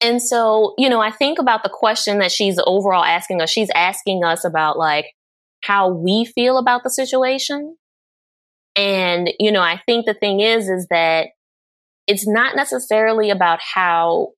And 0.00 0.20
so, 0.20 0.74
you 0.76 0.88
know, 0.88 1.00
I 1.00 1.10
think 1.10 1.38
about 1.38 1.62
the 1.62 1.70
question 1.70 2.18
that 2.18 2.32
she's 2.32 2.58
overall 2.66 3.04
asking 3.04 3.40
us. 3.40 3.50
She's 3.50 3.70
asking 3.74 4.24
us 4.24 4.44
about 4.44 4.78
like 4.78 5.06
how 5.62 5.88
we 5.88 6.24
feel 6.24 6.58
about 6.58 6.82
the 6.82 6.90
situation. 6.90 7.76
And, 8.76 9.30
you 9.38 9.52
know, 9.52 9.62
I 9.62 9.80
think 9.86 10.04
the 10.04 10.14
thing 10.14 10.40
is, 10.40 10.68
is 10.68 10.88
that 10.90 11.28
it's 12.06 12.26
not 12.26 12.56
necessarily 12.56 13.30
about 13.30 13.60
how 13.62 14.32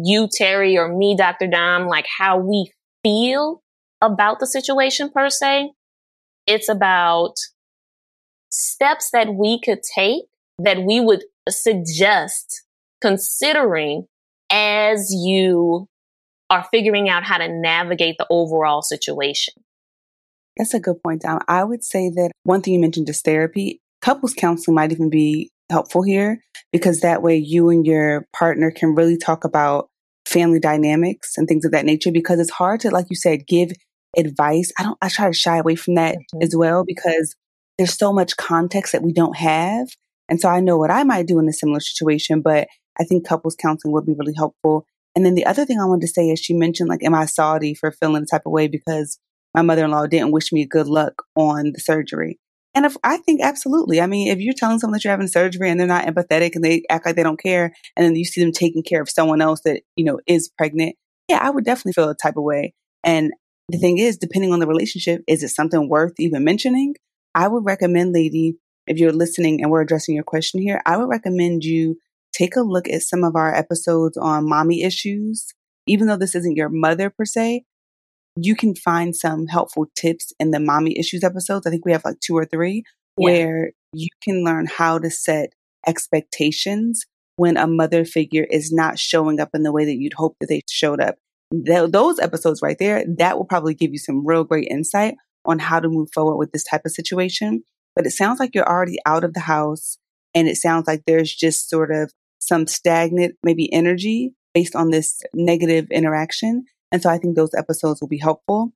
you, 0.00 0.28
Terri, 0.28 0.76
or 0.76 0.94
me, 0.94 1.16
Dr. 1.16 1.46
Dom, 1.46 1.86
like 1.86 2.06
how 2.18 2.38
we 2.38 2.70
feel 3.02 3.62
about 4.00 4.38
the 4.38 4.46
situation 4.46 5.10
per 5.10 5.30
se. 5.30 5.72
It's 6.46 6.68
about 6.68 7.32
steps 8.50 9.10
that 9.12 9.34
we 9.34 9.60
could 9.60 9.80
take 9.82 10.24
that 10.58 10.82
we 10.82 11.00
would 11.00 11.24
suggest 11.48 12.62
considering 13.00 14.06
as 14.50 15.12
you 15.12 15.88
are 16.50 16.66
figuring 16.70 17.08
out 17.08 17.24
how 17.24 17.38
to 17.38 17.48
navigate 17.48 18.16
the 18.18 18.26
overall 18.30 18.82
situation? 18.82 19.54
That's 20.56 20.74
a 20.74 20.80
good 20.80 21.02
point, 21.02 21.22
Dom. 21.22 21.40
I 21.48 21.64
would 21.64 21.84
say 21.84 22.08
that 22.10 22.30
one 22.44 22.62
thing 22.62 22.74
you 22.74 22.80
mentioned 22.80 23.08
is 23.08 23.20
therapy. 23.20 23.80
Couples 24.00 24.34
counseling 24.34 24.74
might 24.74 24.92
even 24.92 25.10
be 25.10 25.50
helpful 25.70 26.02
here 26.02 26.40
because 26.72 27.00
that 27.00 27.22
way 27.22 27.36
you 27.36 27.70
and 27.70 27.84
your 27.84 28.26
partner 28.32 28.70
can 28.70 28.94
really 28.94 29.18
talk 29.18 29.44
about 29.44 29.88
family 30.26 30.60
dynamics 30.60 31.34
and 31.36 31.46
things 31.46 31.64
of 31.64 31.72
that 31.72 31.84
nature 31.84 32.10
because 32.10 32.40
it's 32.40 32.50
hard 32.50 32.80
to, 32.80 32.90
like 32.90 33.06
you 33.10 33.16
said, 33.16 33.46
give 33.46 33.72
advice. 34.16 34.72
I 34.78 34.84
don't, 34.84 34.98
I 35.02 35.08
try 35.08 35.26
to 35.26 35.32
shy 35.32 35.58
away 35.58 35.76
from 35.76 35.96
that 35.96 36.14
mm-hmm. 36.14 36.42
as 36.42 36.54
well 36.56 36.84
because 36.84 37.34
there's 37.78 37.96
so 37.96 38.12
much 38.12 38.36
context 38.36 38.92
that 38.92 39.02
we 39.02 39.12
don't 39.12 39.36
have. 39.36 39.88
And 40.28 40.40
so 40.40 40.48
I 40.48 40.60
know 40.60 40.76
what 40.76 40.90
I 40.90 41.04
might 41.04 41.26
do 41.26 41.38
in 41.38 41.48
a 41.48 41.52
similar 41.52 41.80
situation, 41.80 42.40
but 42.40 42.68
I 42.98 43.04
think 43.04 43.26
couples 43.26 43.54
counseling 43.54 43.92
would 43.92 44.06
be 44.06 44.14
really 44.18 44.34
helpful. 44.36 44.86
And 45.14 45.24
then 45.24 45.34
the 45.34 45.46
other 45.46 45.64
thing 45.64 45.80
I 45.80 45.84
wanted 45.84 46.02
to 46.02 46.12
say 46.12 46.28
is 46.28 46.38
she 46.38 46.54
mentioned 46.54 46.88
like, 46.88 47.04
am 47.04 47.14
I 47.14 47.26
salty 47.26 47.74
for 47.74 47.92
feeling 47.92 48.22
the 48.22 48.28
type 48.30 48.42
of 48.46 48.52
way 48.52 48.68
because 48.68 49.18
my 49.54 49.62
mother-in-law 49.62 50.06
didn't 50.06 50.32
wish 50.32 50.52
me 50.52 50.66
good 50.66 50.86
luck 50.86 51.22
on 51.34 51.72
the 51.72 51.80
surgery. 51.80 52.38
And 52.74 52.84
if, 52.84 52.94
I 53.02 53.16
think 53.16 53.40
absolutely. 53.42 54.02
I 54.02 54.06
mean, 54.06 54.28
if 54.28 54.38
you're 54.38 54.52
telling 54.52 54.78
someone 54.78 54.92
that 54.92 55.02
you're 55.02 55.12
having 55.12 55.28
surgery 55.28 55.70
and 55.70 55.80
they're 55.80 55.86
not 55.86 56.04
empathetic 56.04 56.54
and 56.54 56.62
they 56.62 56.82
act 56.90 57.06
like 57.06 57.16
they 57.16 57.22
don't 57.22 57.40
care, 57.40 57.72
and 57.96 58.04
then 58.04 58.14
you 58.14 58.26
see 58.26 58.42
them 58.42 58.52
taking 58.52 58.82
care 58.82 59.00
of 59.00 59.08
someone 59.08 59.40
else 59.40 59.62
that, 59.64 59.80
you 59.96 60.04
know, 60.04 60.20
is 60.26 60.50
pregnant, 60.58 60.94
yeah, 61.30 61.38
I 61.40 61.48
would 61.48 61.64
definitely 61.64 61.94
feel 61.94 62.10
a 62.10 62.14
type 62.14 62.36
of 62.36 62.44
way. 62.44 62.74
And 63.02 63.32
the 63.70 63.78
thing 63.78 63.96
is, 63.96 64.18
depending 64.18 64.52
on 64.52 64.60
the 64.60 64.66
relationship, 64.66 65.22
is 65.26 65.42
it 65.42 65.48
something 65.48 65.88
worth 65.88 66.12
even 66.18 66.44
mentioning? 66.44 66.94
I 67.36 67.48
would 67.48 67.66
recommend, 67.66 68.14
lady, 68.14 68.56
if 68.86 68.98
you're 68.98 69.12
listening 69.12 69.62
and 69.62 69.70
we're 69.70 69.82
addressing 69.82 70.14
your 70.14 70.24
question 70.24 70.60
here, 70.62 70.80
I 70.86 70.96
would 70.96 71.08
recommend 71.08 71.64
you 71.64 71.98
take 72.32 72.56
a 72.56 72.62
look 72.62 72.88
at 72.88 73.02
some 73.02 73.24
of 73.24 73.36
our 73.36 73.54
episodes 73.54 74.16
on 74.16 74.48
mommy 74.48 74.82
issues. 74.82 75.46
Even 75.86 76.06
though 76.06 76.16
this 76.16 76.34
isn't 76.34 76.56
your 76.56 76.70
mother 76.70 77.10
per 77.10 77.26
se, 77.26 77.64
you 78.36 78.56
can 78.56 78.74
find 78.74 79.14
some 79.14 79.46
helpful 79.46 79.86
tips 79.94 80.32
in 80.40 80.50
the 80.50 80.58
mommy 80.58 80.98
issues 80.98 81.22
episodes. 81.22 81.66
I 81.66 81.70
think 81.70 81.84
we 81.84 81.92
have 81.92 82.04
like 82.06 82.20
two 82.20 82.36
or 82.36 82.46
three 82.46 82.84
yeah. 83.18 83.24
where 83.24 83.72
you 83.92 84.08
can 84.22 84.42
learn 84.42 84.66
how 84.66 84.98
to 84.98 85.10
set 85.10 85.50
expectations 85.86 87.04
when 87.36 87.58
a 87.58 87.66
mother 87.66 88.06
figure 88.06 88.46
is 88.50 88.72
not 88.72 88.98
showing 88.98 89.40
up 89.40 89.50
in 89.52 89.62
the 89.62 89.72
way 89.72 89.84
that 89.84 89.96
you'd 89.96 90.14
hope 90.14 90.36
that 90.40 90.48
they 90.48 90.62
showed 90.70 91.02
up. 91.02 91.16
Th- 91.52 91.90
those 91.90 92.18
episodes 92.18 92.62
right 92.62 92.78
there, 92.78 93.04
that 93.18 93.36
will 93.36 93.44
probably 93.44 93.74
give 93.74 93.92
you 93.92 93.98
some 93.98 94.26
real 94.26 94.42
great 94.42 94.68
insight 94.70 95.16
on 95.46 95.58
how 95.58 95.80
to 95.80 95.88
move 95.88 96.08
forward 96.12 96.36
with 96.36 96.52
this 96.52 96.64
type 96.64 96.82
of 96.84 96.92
situation. 96.92 97.62
But 97.94 98.06
it 98.06 98.10
sounds 98.10 98.40
like 98.40 98.54
you're 98.54 98.68
already 98.68 98.98
out 99.06 99.24
of 99.24 99.34
the 99.34 99.40
house 99.40 99.98
and 100.34 100.48
it 100.48 100.56
sounds 100.56 100.86
like 100.86 101.02
there's 101.06 101.34
just 101.34 101.70
sort 101.70 101.90
of 101.90 102.12
some 102.38 102.66
stagnant, 102.66 103.36
maybe 103.42 103.72
energy 103.72 104.34
based 104.52 104.76
on 104.76 104.90
this 104.90 105.22
negative 105.34 105.90
interaction. 105.90 106.64
And 106.92 107.02
so 107.02 107.10
I 107.10 107.18
think 107.18 107.36
those 107.36 107.54
episodes 107.54 108.00
will 108.00 108.08
be 108.08 108.18
helpful. 108.18 108.72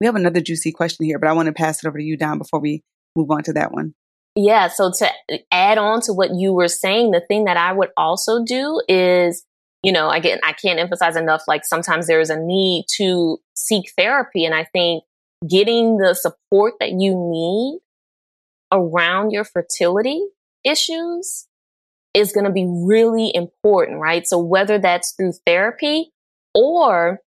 We 0.00 0.06
have 0.06 0.16
another 0.16 0.40
juicy 0.40 0.72
question 0.72 1.06
here, 1.06 1.18
but 1.18 1.28
I 1.28 1.32
want 1.32 1.46
to 1.46 1.52
pass 1.52 1.82
it 1.82 1.88
over 1.88 1.98
to 1.98 2.04
you, 2.04 2.16
Dom, 2.16 2.38
before 2.38 2.60
we 2.60 2.82
move 3.16 3.30
on 3.30 3.42
to 3.44 3.52
that 3.54 3.72
one. 3.72 3.94
Yeah. 4.36 4.68
So 4.68 4.92
to 4.98 5.10
add 5.50 5.78
on 5.78 6.02
to 6.02 6.12
what 6.12 6.34
you 6.34 6.52
were 6.52 6.68
saying, 6.68 7.10
the 7.10 7.22
thing 7.26 7.46
that 7.46 7.56
I 7.56 7.72
would 7.72 7.88
also 7.96 8.44
do 8.44 8.82
is, 8.88 9.44
you 9.82 9.92
know, 9.92 10.10
again, 10.10 10.38
I 10.44 10.52
can't 10.52 10.78
emphasize 10.78 11.16
enough, 11.16 11.42
like 11.48 11.64
sometimes 11.64 12.06
there 12.06 12.20
is 12.20 12.30
a 12.30 12.38
need 12.38 12.84
to 12.98 13.38
seek 13.54 13.92
therapy. 13.96 14.44
And 14.44 14.54
I 14.54 14.64
think 14.64 15.04
getting 15.48 15.98
the 15.98 16.14
support 16.14 16.74
that 16.80 16.90
you 16.90 17.14
need 17.14 17.80
around 18.72 19.30
your 19.30 19.44
fertility 19.44 20.22
issues 20.64 21.46
is 22.14 22.32
going 22.32 22.46
to 22.46 22.52
be 22.52 22.66
really 22.66 23.30
important, 23.34 24.00
right? 24.00 24.26
So 24.26 24.38
whether 24.38 24.78
that's 24.78 25.14
through 25.16 25.32
therapy 25.46 26.12
or 26.54 27.20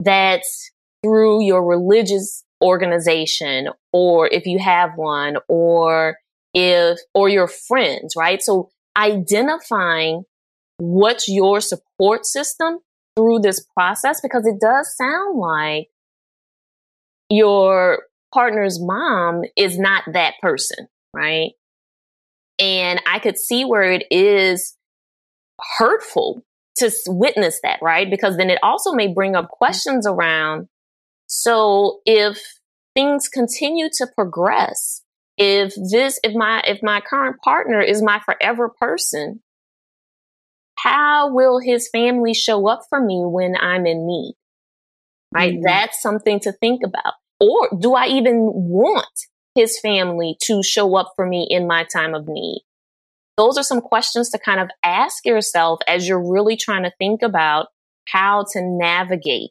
that's 0.00 0.72
through 1.04 1.44
your 1.44 1.64
religious 1.64 2.44
organization 2.62 3.68
or 3.92 4.26
if 4.26 4.46
you 4.46 4.58
have 4.58 4.90
one 4.96 5.36
or 5.48 6.16
if, 6.52 6.98
or 7.14 7.28
your 7.28 7.46
friends, 7.46 8.14
right? 8.16 8.42
So 8.42 8.70
identifying 8.96 10.24
what's 10.78 11.28
your 11.28 11.60
support 11.60 12.26
system 12.26 12.78
through 13.16 13.40
this 13.40 13.64
process 13.76 14.20
because 14.20 14.46
it 14.46 14.60
does 14.60 14.96
sound 14.96 15.38
like 15.38 15.88
your 17.34 18.04
partner's 18.32 18.78
mom 18.80 19.42
is 19.56 19.78
not 19.78 20.04
that 20.12 20.34
person, 20.42 20.88
right? 21.14 21.52
And 22.58 23.00
I 23.06 23.18
could 23.18 23.38
see 23.38 23.64
where 23.64 23.92
it 23.92 24.04
is 24.10 24.76
hurtful 25.78 26.42
to 26.76 26.90
witness 27.06 27.60
that, 27.62 27.78
right? 27.82 28.10
Because 28.10 28.36
then 28.36 28.50
it 28.50 28.58
also 28.62 28.92
may 28.92 29.12
bring 29.12 29.36
up 29.36 29.48
questions 29.48 30.06
around. 30.06 30.68
So 31.26 32.00
if 32.04 32.40
things 32.94 33.28
continue 33.28 33.88
to 33.94 34.06
progress, 34.14 35.02
if 35.36 35.74
this, 35.90 36.18
if 36.22 36.34
my, 36.34 36.62
if 36.66 36.80
my 36.82 37.00
current 37.00 37.36
partner 37.42 37.80
is 37.80 38.02
my 38.02 38.20
forever 38.24 38.68
person, 38.80 39.40
how 40.76 41.32
will 41.32 41.60
his 41.60 41.88
family 41.88 42.34
show 42.34 42.68
up 42.68 42.82
for 42.88 43.00
me 43.00 43.22
when 43.24 43.56
I'm 43.56 43.86
in 43.86 44.06
need? 44.06 44.34
Right? 45.32 45.54
Mm-hmm. 45.54 45.62
That's 45.62 46.02
something 46.02 46.40
to 46.40 46.52
think 46.52 46.82
about. 46.84 47.14
Or 47.40 47.68
do 47.78 47.94
I 47.94 48.06
even 48.06 48.50
want 48.54 49.06
his 49.54 49.78
family 49.80 50.36
to 50.44 50.62
show 50.62 50.96
up 50.96 51.12
for 51.16 51.26
me 51.26 51.46
in 51.48 51.66
my 51.66 51.84
time 51.84 52.14
of 52.14 52.26
need? 52.28 52.62
Those 53.36 53.58
are 53.58 53.64
some 53.64 53.80
questions 53.80 54.30
to 54.30 54.38
kind 54.38 54.60
of 54.60 54.68
ask 54.84 55.26
yourself 55.26 55.80
as 55.86 56.06
you're 56.06 56.32
really 56.32 56.56
trying 56.56 56.84
to 56.84 56.92
think 56.98 57.22
about 57.22 57.66
how 58.08 58.44
to 58.52 58.60
navigate 58.62 59.50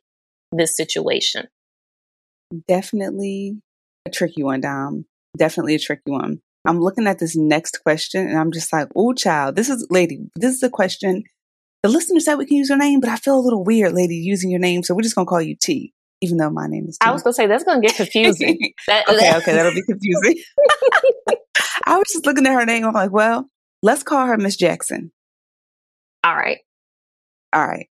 this 0.52 0.78
situation. 0.78 1.48
Definitely 2.68 3.58
a 4.06 4.10
tricky 4.10 4.44
one, 4.44 4.62
Dom 4.62 5.06
definitely 5.38 5.76
a 5.76 5.80
tricky 5.80 6.12
one. 6.12 6.40
I'm 6.66 6.80
looking 6.80 7.08
at 7.08 7.20
this 7.20 7.36
next 7.36 7.80
question 7.84 8.28
and 8.28 8.38
I'm 8.38 8.52
just 8.52 8.72
like, 8.72 8.88
oh, 8.96 9.14
child, 9.14 9.56
this 9.56 9.70
is, 9.70 9.86
lady, 9.90 10.20
this 10.36 10.56
is 10.56 10.64
a 10.64 10.70
question. 10.70 11.24
The 11.82 11.90
listener 11.90 12.22
said 12.22 12.36
we 12.36 12.46
can 12.46 12.58
use 12.58 12.70
your 12.70 12.78
name, 12.78 13.02
but 13.02 13.10
I 13.10 13.18
feel 13.18 13.38
a 13.38 13.42
little 13.42 13.64
weird, 13.64 13.94
lady, 13.94 14.16
using 14.16 14.50
your 14.50 14.62
name. 14.62 14.84
So 14.84 14.96
we're 14.96 15.02
just 15.02 15.16
going 15.16 15.26
to 15.26 15.30
call 15.30 15.42
you 15.42 15.58
T, 15.60 15.94
even 16.24 16.38
though 16.38 16.50
my 16.50 16.68
name 16.68 16.86
is 16.88 16.98
I 17.02 17.12
was 17.12 17.22
to 17.24 17.34
say, 17.34 17.48
that's 17.48 17.66
to 17.66 17.80
get 17.82 17.96
confusing. 17.96 18.58
that, 18.88 19.08
okay, 19.10 19.36
okay, 19.38 19.54
that'll 19.54 19.74
be 19.74 19.84
confusing. 19.84 20.42
I 21.86 21.98
was 21.98 22.08
just 22.12 22.26
looking 22.26 22.48
at 22.48 22.54
her 22.54 22.66
name. 22.66 22.86
I'm 22.86 22.94
like, 22.94 23.12
well, 23.12 23.50
let's 23.82 24.04
call 24.04 24.26
her 24.26 24.38
Miss 24.38 24.56
Jackson. 24.56 25.12
All 26.24 26.36
right. 26.36 26.60
All 27.52 27.68
right. 27.68 27.88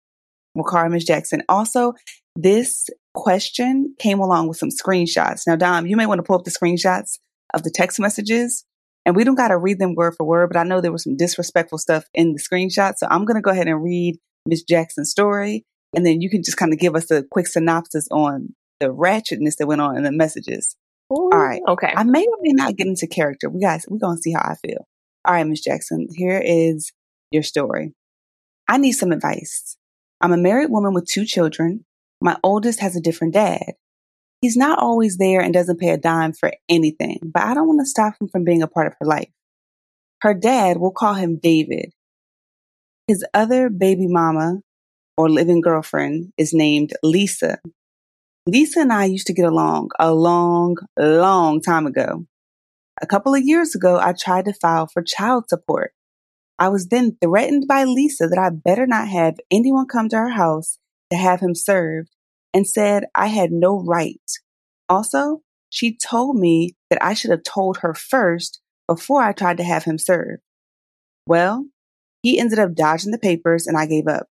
We'll 0.56 0.64
call 0.64 0.82
her 0.82 0.90
Miss 0.90 1.04
Jackson. 1.04 1.44
Also, 1.48 1.94
this 2.34 2.90
question 3.14 3.94
came 4.00 4.18
along 4.18 4.48
with 4.48 4.58
some 4.58 4.70
screenshots. 4.70 5.46
Now, 5.46 5.54
Dom, 5.54 5.86
you 5.86 5.96
may 5.96 6.06
want 6.06 6.18
to 6.18 6.24
pull 6.24 6.36
up 6.36 6.44
the 6.44 6.50
screenshots 6.50 7.18
of 7.54 7.62
the 7.62 7.70
text 7.70 8.00
messages. 8.00 8.64
And 9.04 9.14
we 9.14 9.22
don't 9.22 9.36
got 9.36 9.48
to 9.48 9.56
read 9.56 9.78
them 9.78 9.94
word 9.94 10.14
for 10.16 10.26
word, 10.26 10.48
but 10.48 10.58
I 10.58 10.64
know 10.64 10.80
there 10.80 10.90
was 10.90 11.04
some 11.04 11.16
disrespectful 11.16 11.78
stuff 11.78 12.06
in 12.12 12.32
the 12.32 12.40
screenshot. 12.40 12.94
So 12.96 13.06
I'm 13.08 13.24
going 13.24 13.36
to 13.36 13.40
go 13.40 13.52
ahead 13.52 13.68
and 13.68 13.80
read 13.80 14.16
Miss 14.46 14.64
Jackson's 14.64 15.12
story. 15.12 15.64
And 15.96 16.04
then 16.04 16.20
you 16.20 16.30
can 16.30 16.42
just 16.44 16.58
kind 16.58 16.72
of 16.72 16.78
give 16.78 16.94
us 16.94 17.10
a 17.10 17.24
quick 17.24 17.46
synopsis 17.46 18.06
on 18.10 18.54
the 18.80 18.86
ratchetness 18.86 19.56
that 19.56 19.66
went 19.66 19.80
on 19.80 19.96
in 19.96 20.02
the 20.04 20.12
messages. 20.12 20.76
Ooh, 21.12 21.30
All 21.32 21.38
right. 21.38 21.62
Okay. 21.66 21.92
I 21.96 22.04
may 22.04 22.26
or 22.26 22.36
may 22.42 22.52
not 22.52 22.76
get 22.76 22.86
into 22.86 23.06
character. 23.06 23.48
We 23.48 23.60
guys, 23.60 23.86
we're 23.88 23.98
going 23.98 24.16
to 24.16 24.22
see 24.22 24.32
how 24.32 24.42
I 24.42 24.54
feel. 24.56 24.86
All 25.24 25.34
right, 25.34 25.46
Miss 25.46 25.62
Jackson, 25.62 26.06
here 26.14 26.40
is 26.44 26.92
your 27.30 27.42
story. 27.42 27.94
I 28.68 28.76
need 28.76 28.92
some 28.92 29.10
advice. 29.10 29.76
I'm 30.20 30.32
a 30.32 30.36
married 30.36 30.70
woman 30.70 30.92
with 30.92 31.06
two 31.06 31.24
children. 31.24 31.84
My 32.20 32.36
oldest 32.42 32.80
has 32.80 32.94
a 32.94 33.00
different 33.00 33.34
dad. 33.34 33.74
He's 34.40 34.56
not 34.56 34.78
always 34.78 35.16
there 35.16 35.40
and 35.40 35.54
doesn't 35.54 35.80
pay 35.80 35.90
a 35.90 35.96
dime 35.96 36.32
for 36.32 36.52
anything, 36.68 37.20
but 37.24 37.42
I 37.42 37.54
don't 37.54 37.66
want 37.66 37.80
to 37.80 37.86
stop 37.86 38.14
him 38.20 38.28
from 38.28 38.44
being 38.44 38.62
a 38.62 38.68
part 38.68 38.86
of 38.86 38.94
her 39.00 39.06
life. 39.06 39.30
Her 40.20 40.34
dad, 40.34 40.76
we'll 40.76 40.90
call 40.90 41.14
him 41.14 41.38
David. 41.42 41.90
His 43.08 43.24
other 43.32 43.70
baby 43.70 44.06
mama 44.08 44.60
or 45.16 45.30
living 45.30 45.60
girlfriend 45.60 46.32
is 46.36 46.52
named 46.52 46.92
Lisa. 47.02 47.58
Lisa 48.46 48.80
and 48.80 48.92
I 48.92 49.06
used 49.06 49.26
to 49.26 49.32
get 49.32 49.44
along 49.44 49.90
a 49.98 50.14
long, 50.14 50.76
long 50.96 51.60
time 51.60 51.86
ago. 51.86 52.26
A 53.02 53.06
couple 53.06 53.34
of 53.34 53.42
years 53.42 53.74
ago, 53.74 53.98
I 53.98 54.12
tried 54.12 54.44
to 54.46 54.52
file 54.52 54.86
for 54.86 55.02
child 55.02 55.48
support. 55.48 55.92
I 56.58 56.68
was 56.68 56.88
then 56.88 57.16
threatened 57.20 57.66
by 57.68 57.84
Lisa 57.84 58.28
that 58.28 58.38
I 58.38 58.50
better 58.50 58.86
not 58.86 59.08
have 59.08 59.36
anyone 59.50 59.86
come 59.86 60.08
to 60.10 60.16
her 60.16 60.30
house 60.30 60.78
to 61.10 61.16
have 61.16 61.40
him 61.40 61.54
served 61.54 62.10
and 62.54 62.66
said 62.66 63.04
I 63.14 63.26
had 63.26 63.52
no 63.52 63.82
right. 63.84 64.22
Also, 64.88 65.42
she 65.68 65.96
told 65.96 66.36
me 66.36 66.74
that 66.88 67.02
I 67.04 67.14
should 67.14 67.30
have 67.30 67.42
told 67.42 67.78
her 67.78 67.92
first 67.92 68.60
before 68.88 69.22
I 69.22 69.32
tried 69.32 69.58
to 69.58 69.64
have 69.64 69.84
him 69.84 69.98
served. 69.98 70.40
Well, 71.26 71.66
he 72.22 72.38
ended 72.38 72.58
up 72.58 72.74
dodging 72.74 73.10
the 73.10 73.18
papers 73.18 73.66
and 73.66 73.76
I 73.76 73.86
gave 73.86 74.06
up. 74.06 74.28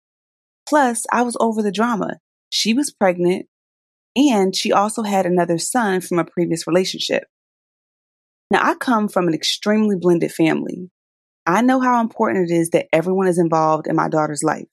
Plus, 0.68 1.06
I 1.12 1.24
was 1.24 1.38
over 1.40 1.62
the 1.62 1.72
drama. 1.72 2.18
She 2.50 2.74
was 2.74 2.92
pregnant 2.92 3.48
and 4.16 4.56
she 4.56 4.72
also 4.72 5.04
had 5.04 5.26
another 5.26 5.58
son 5.58 6.02
from 6.02 6.20
a 6.20 6.26
previous 6.26 6.68
relationship. 6.68 7.24
Now, 8.52 8.62
I 8.64 8.76
come 8.76 9.08
from 9.08 9.28
an 9.28 9.34
extremely 9.34 9.96
blended 9.96 10.32
family. 10.32 10.90
I 11.46 11.62
know 11.62 11.80
how 11.80 12.02
important 12.02 12.52
it 12.52 12.54
is 12.54 12.70
that 12.72 12.88
everyone 12.94 13.28
is 13.28 13.40
involved 13.40 13.88
in 13.88 13.96
my 13.96 14.10
daughter's 14.10 14.44
life. 14.44 14.68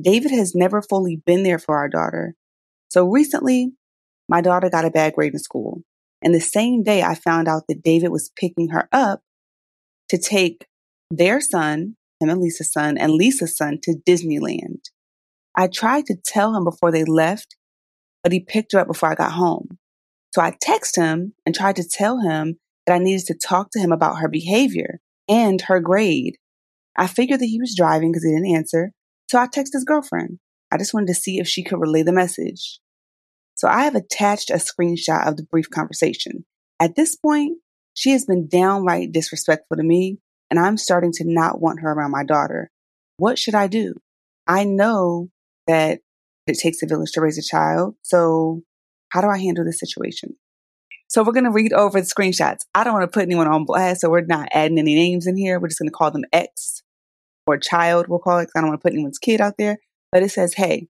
David 0.00 0.30
has 0.30 0.54
never 0.54 0.80
fully 0.80 1.20
been 1.26 1.42
there 1.42 1.58
for 1.58 1.76
our 1.76 1.88
daughter, 1.88 2.34
so 2.92 3.08
recently, 3.08 3.72
my 4.28 4.42
daughter 4.42 4.68
got 4.68 4.84
a 4.84 4.90
bad 4.90 5.14
grade 5.14 5.32
in 5.32 5.38
school. 5.38 5.80
And 6.20 6.34
the 6.34 6.42
same 6.42 6.82
day, 6.82 7.02
I 7.02 7.14
found 7.14 7.48
out 7.48 7.62
that 7.68 7.82
David 7.82 8.10
was 8.10 8.30
picking 8.36 8.68
her 8.68 8.86
up 8.92 9.22
to 10.10 10.18
take 10.18 10.66
their 11.10 11.40
son, 11.40 11.96
him 12.20 12.28
and 12.28 12.38
Lisa's 12.38 12.70
son, 12.70 12.98
and 12.98 13.12
Lisa's 13.12 13.56
son 13.56 13.78
to 13.84 13.94
Disneyland. 14.06 14.90
I 15.56 15.68
tried 15.68 16.06
to 16.06 16.16
tell 16.24 16.54
him 16.54 16.64
before 16.64 16.90
they 16.90 17.04
left, 17.04 17.56
but 18.22 18.32
he 18.32 18.40
picked 18.40 18.72
her 18.72 18.80
up 18.80 18.86
before 18.86 19.10
I 19.10 19.14
got 19.14 19.32
home. 19.32 19.78
So 20.34 20.40
I 20.40 20.52
texted 20.52 20.96
him 20.96 21.34
and 21.44 21.54
tried 21.54 21.76
to 21.76 21.88
tell 21.88 22.20
him 22.20 22.58
that 22.86 22.94
I 22.94 22.98
needed 22.98 23.26
to 23.26 23.34
talk 23.34 23.70
to 23.72 23.80
him 23.80 23.92
about 23.92 24.18
her 24.18 24.28
behavior 24.28 25.00
and 25.28 25.60
her 25.62 25.80
grade. 25.80 26.36
I 26.96 27.06
figured 27.06 27.40
that 27.40 27.46
he 27.46 27.60
was 27.60 27.76
driving 27.76 28.12
because 28.12 28.24
he 28.24 28.30
didn't 28.30 28.54
answer. 28.54 28.92
So 29.30 29.38
I 29.38 29.46
texted 29.46 29.74
his 29.74 29.84
girlfriend. 29.84 30.38
I 30.70 30.78
just 30.78 30.94
wanted 30.94 31.08
to 31.08 31.14
see 31.14 31.38
if 31.38 31.46
she 31.46 31.62
could 31.62 31.80
relay 31.80 32.02
the 32.02 32.12
message. 32.12 32.80
So 33.54 33.68
I 33.68 33.84
have 33.84 33.94
attached 33.94 34.50
a 34.50 34.54
screenshot 34.54 35.26
of 35.28 35.36
the 35.36 35.44
brief 35.44 35.70
conversation. 35.70 36.44
At 36.80 36.96
this 36.96 37.16
point, 37.16 37.58
she 37.94 38.10
has 38.10 38.24
been 38.24 38.48
downright 38.48 39.12
disrespectful 39.12 39.76
to 39.76 39.82
me, 39.82 40.18
and 40.50 40.58
I'm 40.58 40.78
starting 40.78 41.12
to 41.12 41.24
not 41.26 41.60
want 41.60 41.80
her 41.80 41.92
around 41.92 42.10
my 42.10 42.24
daughter. 42.24 42.70
What 43.18 43.38
should 43.38 43.54
I 43.54 43.66
do? 43.66 43.94
I 44.46 44.64
know 44.64 45.28
that 45.72 46.00
it 46.46 46.58
takes 46.58 46.82
a 46.82 46.86
village 46.86 47.12
to 47.12 47.22
raise 47.22 47.38
a 47.38 47.42
child. 47.42 47.94
So 48.02 48.62
how 49.08 49.22
do 49.22 49.28
I 49.28 49.38
handle 49.38 49.64
this 49.64 49.80
situation? 49.80 50.36
So 51.08 51.22
we're 51.22 51.32
going 51.32 51.44
to 51.44 51.50
read 51.50 51.72
over 51.72 52.00
the 52.00 52.06
screenshots. 52.06 52.60
I 52.74 52.84
don't 52.84 52.94
want 52.94 53.10
to 53.10 53.14
put 53.14 53.24
anyone 53.24 53.48
on 53.48 53.64
blast, 53.64 54.02
so 54.02 54.10
we're 54.10 54.22
not 54.22 54.48
adding 54.52 54.78
any 54.78 54.94
names 54.94 55.26
in 55.26 55.36
here. 55.36 55.58
We're 55.58 55.68
just 55.68 55.78
going 55.78 55.88
to 55.88 55.94
call 55.94 56.10
them 56.10 56.24
X 56.32 56.82
or 57.46 57.58
child, 57.58 58.06
we'll 58.08 58.18
call 58.18 58.38
it. 58.38 58.50
I 58.54 58.60
don't 58.60 58.68
want 58.68 58.80
to 58.80 58.82
put 58.82 58.92
anyone's 58.92 59.18
kid 59.18 59.40
out 59.40 59.54
there. 59.58 59.78
But 60.10 60.22
it 60.22 60.30
says, 60.30 60.54
Hey, 60.54 60.88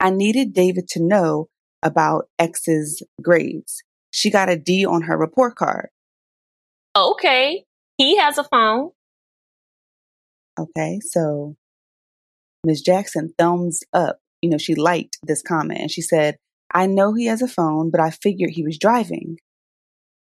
I 0.00 0.10
needed 0.10 0.52
David 0.52 0.88
to 0.88 1.02
know 1.02 1.48
about 1.82 2.28
X's 2.38 3.02
grades. 3.22 3.82
She 4.10 4.30
got 4.30 4.48
a 4.48 4.56
D 4.56 4.86
on 4.86 5.02
her 5.02 5.18
report 5.18 5.56
card. 5.56 5.88
Okay. 6.96 7.64
He 7.98 8.16
has 8.16 8.38
a 8.38 8.44
phone. 8.44 8.90
Okay. 10.58 11.00
So 11.00 11.56
Ms. 12.66 12.82
Jackson 12.82 13.32
thumbs 13.38 13.82
up. 13.92 14.18
You 14.42 14.50
know, 14.50 14.58
she 14.58 14.74
liked 14.74 15.18
this 15.22 15.40
comment 15.40 15.80
and 15.80 15.90
she 15.90 16.02
said, 16.02 16.36
I 16.74 16.86
know 16.86 17.14
he 17.14 17.26
has 17.26 17.40
a 17.40 17.48
phone, 17.48 17.90
but 17.90 18.00
I 18.00 18.10
figured 18.10 18.50
he 18.50 18.64
was 18.64 18.76
driving. 18.76 19.38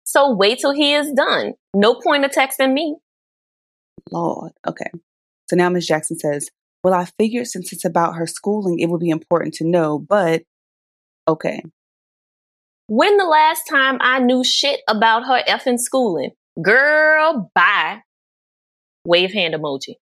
So 0.05 0.33
wait 0.33 0.61
till 0.61 0.73
he 0.73 0.95
is 0.95 1.13
done. 1.13 1.55
No 1.75 1.97
point 1.97 2.25
of 2.25 2.31
texting 2.31 2.73
me. 2.73 2.97
Lord. 4.11 4.53
Okay. 4.67 4.91
So 5.49 5.57
now 5.57 5.69
Ms. 5.69 5.87
Jackson 5.87 6.19
says, 6.19 6.49
Well, 6.85 6.95
I 6.95 7.07
figured 7.19 7.49
since 7.49 7.73
it's 7.73 7.85
about 7.85 8.15
her 8.15 8.27
schooling, 8.27 8.79
it 8.79 8.89
would 8.89 9.01
be 9.01 9.11
important 9.11 9.55
to 9.55 9.67
know, 9.67 9.99
but 9.99 10.43
okay. 11.29 11.63
When 12.87 13.17
the 13.17 13.25
last 13.25 13.65
time 13.69 13.99
I 14.01 14.21
knew 14.21 14.45
shit 14.45 14.81
about 14.89 15.27
her 15.27 15.43
effing 15.49 15.79
schooling? 15.79 16.31
Girl, 16.63 17.51
bye. 17.55 18.03
Wave 19.05 19.33
hand 19.33 19.55
emoji. 19.55 19.97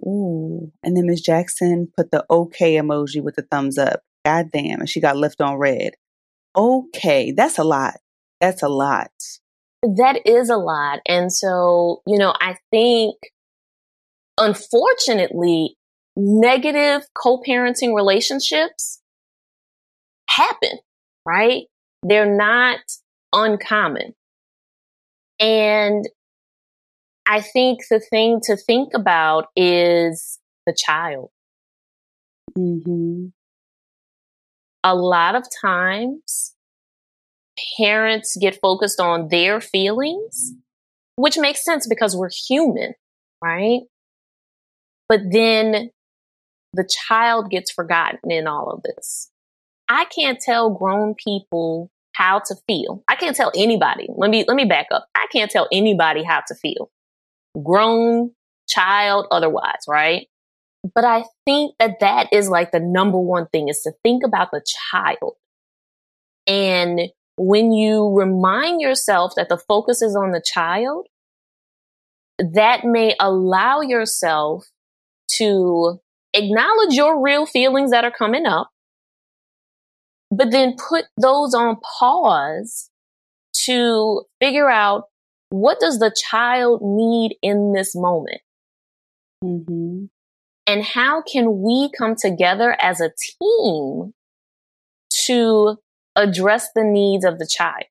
Ooh. 0.00 0.72
And 0.82 0.96
then 0.96 1.06
Miss 1.06 1.20
Jackson 1.20 1.88
put 1.96 2.10
the 2.10 2.24
okay 2.30 2.76
emoji 2.76 3.22
with 3.22 3.36
the 3.36 3.42
thumbs 3.42 3.78
up. 3.78 4.00
God 4.24 4.50
damn. 4.52 4.80
And 4.80 4.88
she 4.88 5.00
got 5.00 5.16
left 5.16 5.40
on 5.40 5.58
read. 5.58 5.94
Okay. 6.56 7.32
That's 7.32 7.58
a 7.58 7.64
lot. 7.64 7.94
That's 8.40 8.62
a 8.62 8.68
lot. 8.68 9.10
That 9.82 10.26
is 10.26 10.48
a 10.48 10.56
lot. 10.56 11.00
And 11.06 11.32
so, 11.32 12.02
you 12.06 12.18
know, 12.18 12.34
I 12.40 12.56
think 12.70 13.16
unfortunately, 14.38 15.76
negative 16.16 17.06
co 17.14 17.40
parenting 17.40 17.94
relationships 17.94 19.00
happen, 20.28 20.78
right? 21.26 21.64
They're 22.02 22.36
not 22.36 22.80
uncommon. 23.32 24.14
And 25.38 26.08
I 27.26 27.40
think 27.40 27.80
the 27.88 28.00
thing 28.00 28.40
to 28.44 28.56
think 28.56 28.94
about 28.94 29.46
is 29.56 30.38
the 30.66 30.74
child. 30.76 31.30
Mm-hmm. 32.58 33.26
A 34.84 34.94
lot 34.94 35.34
of 35.34 35.44
times, 35.60 36.54
parents 37.78 38.36
get 38.40 38.58
focused 38.60 39.00
on 39.00 39.28
their 39.28 39.60
feelings, 39.60 40.52
which 41.16 41.38
makes 41.38 41.64
sense 41.64 41.86
because 41.86 42.16
we're 42.16 42.30
human, 42.30 42.94
right? 43.42 43.82
But 45.08 45.20
then 45.30 45.90
the 46.72 46.88
child 46.88 47.50
gets 47.50 47.70
forgotten 47.70 48.30
in 48.30 48.46
all 48.46 48.70
of 48.70 48.82
this. 48.82 49.30
I 49.88 50.06
can't 50.06 50.40
tell 50.40 50.70
grown 50.70 51.14
people 51.14 51.90
how 52.14 52.40
to 52.46 52.56
feel. 52.66 53.02
I 53.08 53.16
can't 53.16 53.36
tell 53.36 53.52
anybody. 53.54 54.08
Let 54.16 54.30
me 54.30 54.44
let 54.48 54.54
me 54.54 54.64
back 54.64 54.86
up. 54.90 55.06
I 55.14 55.26
can't 55.32 55.50
tell 55.50 55.68
anybody 55.70 56.22
how 56.22 56.42
to 56.48 56.54
feel. 56.54 56.90
Grown, 57.60 58.30
child, 58.68 59.26
otherwise, 59.30 59.82
right? 59.88 60.26
But 60.94 61.04
I 61.04 61.24
think 61.44 61.74
that 61.78 62.00
that 62.00 62.28
is 62.32 62.48
like 62.48 62.72
the 62.72 62.80
number 62.80 63.18
one 63.18 63.46
thing 63.52 63.68
is 63.68 63.82
to 63.82 63.92
think 64.02 64.24
about 64.24 64.50
the 64.50 64.64
child. 64.90 65.34
And 66.46 67.00
when 67.36 67.72
you 67.72 68.12
remind 68.16 68.80
yourself 68.80 69.34
that 69.36 69.48
the 69.48 69.58
focus 69.58 70.02
is 70.02 70.16
on 70.16 70.32
the 70.32 70.42
child, 70.44 71.06
that 72.38 72.84
may 72.84 73.14
allow 73.20 73.80
yourself 73.80 74.66
to 75.36 76.00
acknowledge 76.34 76.94
your 76.94 77.22
real 77.22 77.46
feelings 77.46 77.90
that 77.90 78.04
are 78.04 78.10
coming 78.10 78.46
up 78.46 78.70
but 80.32 80.50
then 80.50 80.76
put 80.76 81.04
those 81.20 81.52
on 81.52 81.76
pause 82.00 82.88
to 83.64 84.22
figure 84.40 84.70
out 84.70 85.04
what 85.52 85.78
does 85.78 85.98
the 85.98 86.14
child 86.30 86.80
need 86.82 87.36
in 87.42 87.72
this 87.72 87.94
moment 87.94 88.40
mm-hmm. 89.44 90.06
and 90.66 90.82
how 90.82 91.22
can 91.22 91.60
we 91.60 91.90
come 91.96 92.14
together 92.16 92.76
as 92.80 93.00
a 93.00 93.10
team 93.40 94.12
to 95.26 95.76
address 96.16 96.68
the 96.74 96.84
needs 96.84 97.24
of 97.24 97.38
the 97.38 97.46
child 97.46 97.86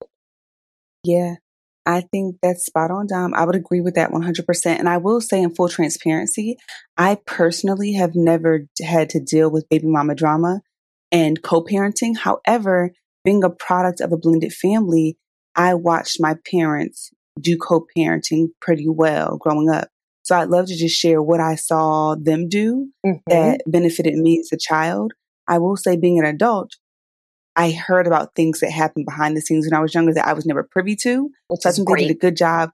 yeah 1.04 1.36
I 1.84 2.02
think 2.02 2.36
that's 2.44 2.66
spot 2.66 2.92
on, 2.92 3.08
Dom. 3.08 3.34
I 3.34 3.44
would 3.44 3.56
agree 3.56 3.82
with 3.82 3.96
that 3.96 4.12
100%. 4.12 4.66
And 4.68 4.88
I 4.88 4.98
will 4.98 5.20
say, 5.20 5.42
in 5.42 5.54
full 5.54 5.68
transparency, 5.68 6.58
I 6.96 7.18
personally 7.26 7.94
have 7.94 8.12
never 8.14 8.68
had 8.84 9.10
to 9.10 9.20
deal 9.20 9.50
with 9.50 9.68
baby 9.68 9.88
mama 9.88 10.14
drama 10.14 10.62
and 11.12 11.42
co-parenting. 11.42 12.18
However, 12.18 12.92
being 13.24 13.44
a 13.44 13.50
product 13.50 14.00
of 14.00 14.12
a 14.12 14.18
blended 14.18 14.54
family, 14.54 15.18
I 15.56 15.74
watched 15.74 16.22
my 16.22 16.36
parents 16.50 17.12
do 17.40 17.58
co-parenting 17.58 18.48
pretty 18.60 18.88
well 18.88 19.38
growing 19.38 19.70
up. 19.70 19.90
So 20.24 20.38
I'd 20.38 20.50
love 20.50 20.68
to 20.68 20.78
just 20.78 20.98
share 20.98 21.22
what 21.22 21.40
I 21.40 21.56
saw 21.56 22.16
them 22.16 22.48
do 22.48 22.90
mm-hmm. 23.06 23.18
that 23.28 23.62
benefited 23.66 24.16
me 24.16 24.40
as 24.40 24.50
a 24.52 24.58
child. 24.58 25.14
I 25.48 25.58
will 25.58 25.76
say 25.76 25.98
being 25.98 26.20
an 26.20 26.26
adult, 26.26 26.76
I 27.56 27.72
heard 27.72 28.08
about 28.08 28.36
things 28.36 28.60
that 28.60 28.72
happened 28.72 29.06
behind 29.06 29.36
the 29.36 29.42
scenes 29.42 29.66
when 29.66 29.78
I 29.78 29.82
was 29.82 29.94
younger 29.94 30.14
that 30.14 30.28
I 30.28 30.34
was 30.34 30.46
never 30.46 30.64
privy 30.64 30.96
to. 30.98 31.30
Which 31.48 31.62
so 31.62 31.70
I 31.70 31.72
think 31.74 31.88
great. 31.88 32.02
they 32.02 32.08
did 32.08 32.18
a 32.18 32.20
good 32.20 32.38
job. 32.38 32.72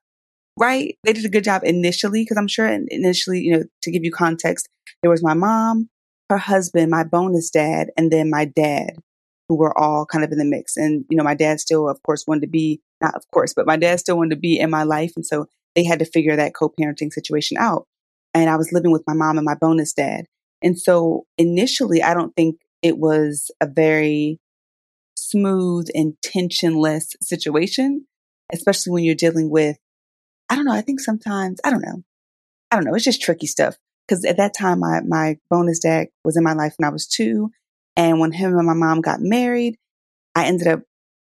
Right. 0.59 0.97
They 1.03 1.13
did 1.13 1.25
a 1.25 1.29
good 1.29 1.43
job 1.43 1.61
initially 1.63 2.23
because 2.23 2.37
I'm 2.37 2.47
sure 2.47 2.67
initially, 2.67 3.39
you 3.39 3.57
know, 3.57 3.63
to 3.83 3.91
give 3.91 4.03
you 4.03 4.11
context, 4.11 4.67
there 5.01 5.11
was 5.11 5.23
my 5.23 5.33
mom, 5.33 5.89
her 6.29 6.37
husband, 6.37 6.91
my 6.91 7.03
bonus 7.03 7.49
dad, 7.49 7.89
and 7.95 8.11
then 8.11 8.29
my 8.29 8.45
dad, 8.45 8.97
who 9.47 9.55
were 9.55 9.77
all 9.77 10.05
kind 10.05 10.23
of 10.23 10.31
in 10.31 10.37
the 10.37 10.45
mix. 10.45 10.77
And, 10.77 11.05
you 11.09 11.17
know, 11.17 11.23
my 11.23 11.35
dad 11.35 11.59
still, 11.59 11.89
of 11.89 12.01
course, 12.03 12.25
wanted 12.27 12.41
to 12.41 12.47
be, 12.47 12.81
not 13.01 13.15
of 13.15 13.23
course, 13.33 13.53
but 13.53 13.65
my 13.67 13.77
dad 13.77 13.99
still 13.99 14.17
wanted 14.17 14.35
to 14.35 14.41
be 14.41 14.59
in 14.59 14.69
my 14.69 14.83
life. 14.83 15.13
And 15.15 15.25
so 15.25 15.47
they 15.75 15.83
had 15.83 15.99
to 15.99 16.05
figure 16.05 16.35
that 16.35 16.55
co 16.55 16.69
parenting 16.69 17.13
situation 17.13 17.57
out. 17.57 17.87
And 18.33 18.49
I 18.49 18.55
was 18.55 18.71
living 18.71 18.91
with 18.91 19.03
my 19.07 19.13
mom 19.13 19.37
and 19.37 19.45
my 19.45 19.55
bonus 19.55 19.93
dad. 19.93 20.25
And 20.61 20.79
so 20.79 21.25
initially, 21.37 22.01
I 22.03 22.13
don't 22.13 22.35
think 22.35 22.57
it 22.81 22.97
was 22.97 23.51
a 23.61 23.67
very 23.67 24.39
smooth 25.15 25.87
and 25.93 26.13
tensionless 26.25 27.15
situation, 27.21 28.05
especially 28.51 28.93
when 28.93 29.03
you're 29.03 29.15
dealing 29.15 29.49
with, 29.49 29.77
I 30.49 30.55
don't 30.55 30.65
know, 30.65 30.73
I 30.73 30.81
think 30.81 30.99
sometimes, 30.99 31.59
I 31.63 31.69
don't 31.69 31.81
know. 31.81 32.03
I 32.71 32.75
don't 32.75 32.85
know. 32.85 32.95
It's 32.95 33.05
just 33.05 33.21
tricky 33.21 33.47
stuff 33.47 33.77
because 34.07 34.25
at 34.25 34.37
that 34.37 34.53
time 34.57 34.79
my 34.79 35.01
my 35.01 35.37
bonus 35.49 35.79
dad 35.79 36.07
was 36.23 36.37
in 36.37 36.43
my 36.43 36.53
life 36.53 36.73
when 36.77 36.87
I 36.87 36.91
was 36.91 37.07
two, 37.07 37.51
and 37.97 38.19
when 38.19 38.31
him 38.31 38.55
and 38.57 38.67
my 38.67 38.73
mom 38.73 39.01
got 39.01 39.19
married, 39.19 39.75
I 40.35 40.45
ended 40.45 40.67
up 40.67 40.81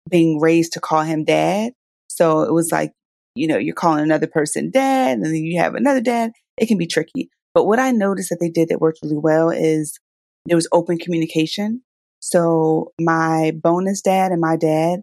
being 0.08 0.40
raised 0.40 0.72
to 0.72 0.80
call 0.80 1.02
him 1.02 1.24
dad. 1.24 1.72
So 2.08 2.42
it 2.42 2.52
was 2.52 2.70
like, 2.72 2.92
you 3.34 3.48
know, 3.48 3.58
you're 3.58 3.74
calling 3.74 4.02
another 4.02 4.26
person 4.26 4.70
dad, 4.70 5.18
and 5.18 5.26
then 5.26 5.34
you 5.34 5.60
have 5.60 5.74
another 5.74 6.00
dad. 6.00 6.32
It 6.56 6.66
can 6.66 6.78
be 6.78 6.86
tricky. 6.86 7.28
But 7.54 7.66
what 7.66 7.78
I 7.78 7.90
noticed 7.90 8.30
that 8.30 8.38
they 8.40 8.48
did 8.48 8.68
that 8.68 8.80
worked 8.80 9.00
really 9.02 9.18
well 9.18 9.50
is 9.50 9.98
there 10.46 10.56
was 10.56 10.68
open 10.72 10.98
communication. 10.98 11.82
So 12.20 12.92
my 13.00 13.52
bonus 13.62 14.00
dad 14.00 14.32
and 14.32 14.40
my 14.40 14.56
dad, 14.56 15.00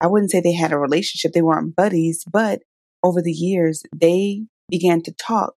I 0.00 0.06
wouldn't 0.06 0.30
say 0.30 0.40
they 0.40 0.52
had 0.52 0.72
a 0.72 0.78
relationship. 0.78 1.32
They 1.32 1.42
weren't 1.42 1.76
buddies, 1.76 2.24
but 2.30 2.62
over 3.02 3.20
the 3.20 3.32
years, 3.32 3.82
they 3.94 4.46
began 4.70 5.02
to 5.02 5.12
talk 5.12 5.54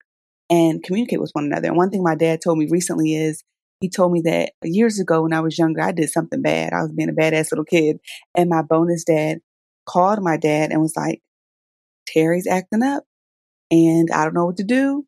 and 0.50 0.84
communicate 0.84 1.22
with 1.22 1.32
one 1.34 1.46
another. 1.46 1.70
And 1.70 1.78
one 1.78 1.90
thing 1.90 2.04
my 2.04 2.16
dad 2.16 2.42
told 2.44 2.58
me 2.58 2.68
recently 2.70 3.16
is 3.16 3.44
he 3.86 3.90
told 3.90 4.12
me 4.12 4.22
that 4.22 4.54
years 4.64 5.00
ago 5.00 5.22
when 5.22 5.34
I 5.34 5.42
was 5.42 5.60
younger, 5.60 5.80
I 5.80 5.92
did 5.92 6.10
something 6.10 6.42
bad. 6.42 6.74
I 6.74 6.82
was 6.82 6.92
being 6.92 7.10
a 7.10 7.14
badass 7.14 7.52
little 7.52 7.66
kid. 7.66 8.00
And 8.34 8.50
my 8.50 8.64
bonus 8.64 9.04
dad 9.04 9.42
called 9.86 10.24
my 10.24 10.38
dad 10.38 10.72
and 10.72 10.82
was 10.82 10.96
like, 10.98 11.22
Terri's 12.08 12.48
acting 12.48 12.82
up 12.82 13.04
and 13.70 14.10
I 14.12 14.24
don't 14.24 14.34
know 14.34 14.46
what 14.46 14.58
to 14.58 14.64
do. 14.64 15.06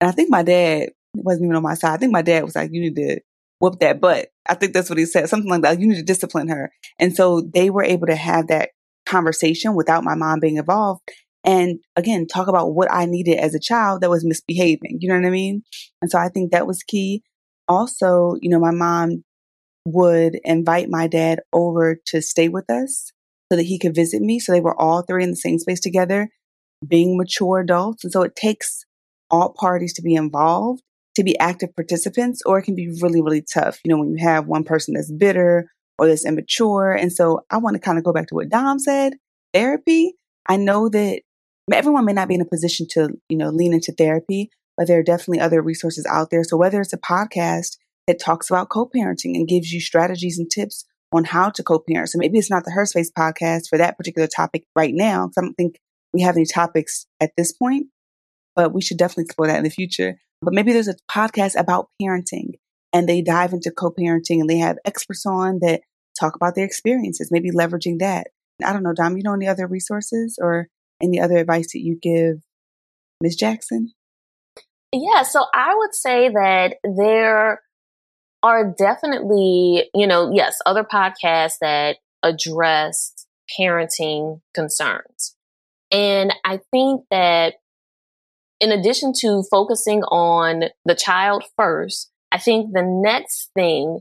And 0.00 0.08
I 0.08 0.12
think 0.12 0.30
my 0.30 0.44
dad 0.44 0.90
wasn't 1.16 1.46
even 1.46 1.56
on 1.56 1.64
my 1.64 1.74
side. 1.74 1.94
I 1.94 1.96
think 1.96 2.12
my 2.12 2.22
dad 2.22 2.44
was 2.44 2.54
like, 2.54 2.70
you 2.72 2.80
need 2.80 2.94
to 2.94 3.20
whoop 3.58 3.80
that 3.80 4.00
butt. 4.00 4.28
I 4.48 4.54
think 4.54 4.74
that's 4.74 4.88
what 4.88 4.98
he 4.98 5.06
said, 5.06 5.28
something 5.28 5.50
like 5.50 5.62
that. 5.62 5.80
You 5.80 5.88
need 5.88 5.96
to 5.96 6.02
discipline 6.04 6.48
her. 6.48 6.70
And 7.00 7.16
so 7.16 7.40
they 7.40 7.68
were 7.68 7.82
able 7.82 8.06
to 8.06 8.16
have 8.16 8.46
that 8.46 8.70
conversation 9.06 9.74
without 9.74 10.04
my 10.04 10.14
mom 10.14 10.38
being 10.38 10.56
involved 10.56 11.00
and 11.44 11.80
again 11.96 12.26
talk 12.26 12.48
about 12.48 12.74
what 12.74 12.92
I 12.92 13.06
needed 13.06 13.38
as 13.38 13.54
a 13.54 13.60
child 13.60 14.02
that 14.02 14.10
was 14.10 14.24
misbehaving. 14.24 14.98
You 15.00 15.08
know 15.08 15.16
what 15.16 15.26
I 15.26 15.30
mean? 15.30 15.62
And 16.00 16.10
so 16.10 16.18
I 16.18 16.28
think 16.28 16.52
that 16.52 16.66
was 16.66 16.82
key. 16.82 17.22
Also, 17.70 18.34
you 18.42 18.50
know, 18.50 18.58
my 18.58 18.72
mom 18.72 19.22
would 19.86 20.38
invite 20.44 20.90
my 20.90 21.06
dad 21.06 21.40
over 21.52 21.98
to 22.06 22.20
stay 22.20 22.48
with 22.48 22.68
us 22.68 23.12
so 23.50 23.56
that 23.56 23.64
he 23.64 23.78
could 23.78 23.94
visit 23.94 24.20
me. 24.20 24.38
So 24.40 24.52
they 24.52 24.60
were 24.60 24.78
all 24.78 25.02
three 25.02 25.24
in 25.24 25.30
the 25.30 25.36
same 25.36 25.58
space 25.58 25.80
together, 25.80 26.28
being 26.86 27.16
mature 27.16 27.60
adults. 27.60 28.04
And 28.04 28.12
so 28.12 28.22
it 28.22 28.36
takes 28.36 28.84
all 29.30 29.54
parties 29.58 29.92
to 29.94 30.02
be 30.02 30.14
involved, 30.14 30.82
to 31.14 31.22
be 31.22 31.38
active 31.38 31.74
participants, 31.76 32.42
or 32.44 32.58
it 32.58 32.64
can 32.64 32.74
be 32.74 32.90
really, 33.00 33.22
really 33.22 33.44
tough, 33.54 33.78
you 33.84 33.90
know, 33.90 33.98
when 33.98 34.10
you 34.10 34.24
have 34.24 34.46
one 34.46 34.64
person 34.64 34.94
that's 34.94 35.12
bitter 35.12 35.70
or 35.98 36.08
that's 36.08 36.26
immature. 36.26 36.92
And 36.92 37.12
so 37.12 37.40
I 37.50 37.58
want 37.58 37.74
to 37.74 37.80
kind 37.80 37.98
of 37.98 38.04
go 38.04 38.12
back 38.12 38.26
to 38.28 38.34
what 38.34 38.48
Dom 38.48 38.80
said 38.80 39.14
therapy. 39.54 40.14
I 40.46 40.56
know 40.56 40.88
that 40.88 41.22
everyone 41.72 42.04
may 42.04 42.12
not 42.12 42.28
be 42.28 42.34
in 42.34 42.40
a 42.40 42.46
position 42.46 42.86
to, 42.90 43.10
you 43.28 43.36
know, 43.36 43.50
lean 43.50 43.72
into 43.72 43.92
therapy, 43.92 44.50
but 44.80 44.86
there 44.86 44.98
are 44.98 45.02
definitely 45.02 45.40
other 45.40 45.60
resources 45.60 46.06
out 46.06 46.30
there. 46.30 46.42
So 46.42 46.56
whether 46.56 46.80
it's 46.80 46.94
a 46.94 46.98
podcast 46.98 47.76
that 48.06 48.18
talks 48.18 48.48
about 48.48 48.70
co-parenting 48.70 49.34
and 49.34 49.46
gives 49.46 49.70
you 49.70 49.78
strategies 49.78 50.38
and 50.38 50.50
tips 50.50 50.86
on 51.12 51.24
how 51.24 51.50
to 51.50 51.62
co-parent. 51.62 52.08
So 52.08 52.16
maybe 52.16 52.38
it's 52.38 52.48
not 52.48 52.64
the 52.64 52.70
Her 52.70 52.86
Space 52.86 53.12
podcast 53.12 53.68
for 53.68 53.76
that 53.76 53.98
particular 53.98 54.26
topic 54.26 54.64
right 54.74 54.94
now. 54.94 55.30
I 55.36 55.42
don't 55.42 55.52
think 55.52 55.76
we 56.14 56.22
have 56.22 56.34
any 56.34 56.46
topics 56.46 57.04
at 57.20 57.32
this 57.36 57.52
point, 57.52 57.88
but 58.56 58.72
we 58.72 58.80
should 58.80 58.96
definitely 58.96 59.24
explore 59.24 59.48
that 59.48 59.58
in 59.58 59.64
the 59.64 59.70
future. 59.70 60.18
But 60.40 60.54
maybe 60.54 60.72
there's 60.72 60.88
a 60.88 60.96
podcast 61.12 61.60
about 61.60 61.90
parenting 62.02 62.52
and 62.94 63.06
they 63.06 63.20
dive 63.20 63.52
into 63.52 63.70
co-parenting 63.70 64.40
and 64.40 64.48
they 64.48 64.60
have 64.60 64.78
experts 64.86 65.26
on 65.26 65.58
that 65.60 65.82
talk 66.18 66.36
about 66.36 66.54
their 66.54 66.64
experiences, 66.64 67.28
maybe 67.30 67.50
leveraging 67.50 67.98
that. 67.98 68.28
I 68.64 68.72
don't 68.72 68.82
know, 68.82 68.94
Dom, 68.94 69.18
you 69.18 69.24
know 69.24 69.34
any 69.34 69.46
other 69.46 69.66
resources 69.66 70.38
or 70.40 70.68
any 71.02 71.20
other 71.20 71.36
advice 71.36 71.74
that 71.74 71.80
you 71.80 71.98
give 72.00 72.36
Ms. 73.20 73.36
Jackson? 73.36 73.92
Yeah, 74.92 75.22
so 75.22 75.44
I 75.54 75.74
would 75.74 75.94
say 75.94 76.28
that 76.28 76.76
there 76.82 77.62
are 78.42 78.74
definitely, 78.76 79.88
you 79.94 80.06
know, 80.06 80.32
yes, 80.34 80.58
other 80.66 80.84
podcasts 80.84 81.58
that 81.60 81.98
address 82.22 83.14
parenting 83.58 84.40
concerns. 84.54 85.36
And 85.90 86.32
I 86.44 86.60
think 86.70 87.04
that 87.10 87.54
in 88.60 88.72
addition 88.72 89.12
to 89.20 89.42
focusing 89.50 90.02
on 90.04 90.64
the 90.84 90.94
child 90.94 91.44
first, 91.56 92.10
I 92.32 92.38
think 92.38 92.72
the 92.72 92.82
next 92.84 93.50
thing 93.54 94.00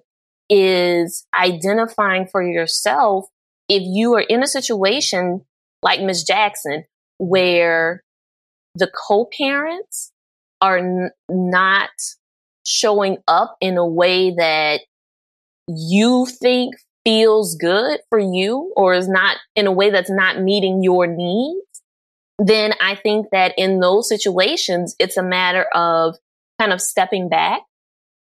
is 0.49 1.25
identifying 1.37 2.27
for 2.27 2.43
yourself 2.43 3.25
if 3.67 3.83
you 3.85 4.15
are 4.15 4.21
in 4.21 4.43
a 4.43 4.47
situation 4.47 5.45
like 5.81 6.01
Ms. 6.01 6.23
Jackson 6.23 6.85
where 7.17 8.03
the 8.75 8.89
co-parents 9.07 10.11
are 10.61 10.77
n- 10.77 11.11
not 11.29 11.89
showing 12.65 13.17
up 13.27 13.55
in 13.61 13.77
a 13.77 13.87
way 13.87 14.31
that 14.35 14.81
you 15.67 16.25
think 16.25 16.75
feels 17.05 17.55
good 17.55 17.99
for 18.09 18.19
you 18.19 18.73
or 18.75 18.93
is 18.93 19.07
not 19.07 19.37
in 19.55 19.67
a 19.67 19.71
way 19.71 19.89
that's 19.89 20.11
not 20.11 20.41
meeting 20.41 20.83
your 20.83 21.07
needs, 21.07 21.81
then 22.37 22.73
I 22.81 22.95
think 22.95 23.27
that 23.31 23.53
in 23.57 23.79
those 23.79 24.07
situations, 24.07 24.95
it's 24.99 25.17
a 25.17 25.23
matter 25.23 25.65
of 25.73 26.15
kind 26.59 26.73
of 26.73 26.81
stepping 26.81 27.29
back 27.29 27.61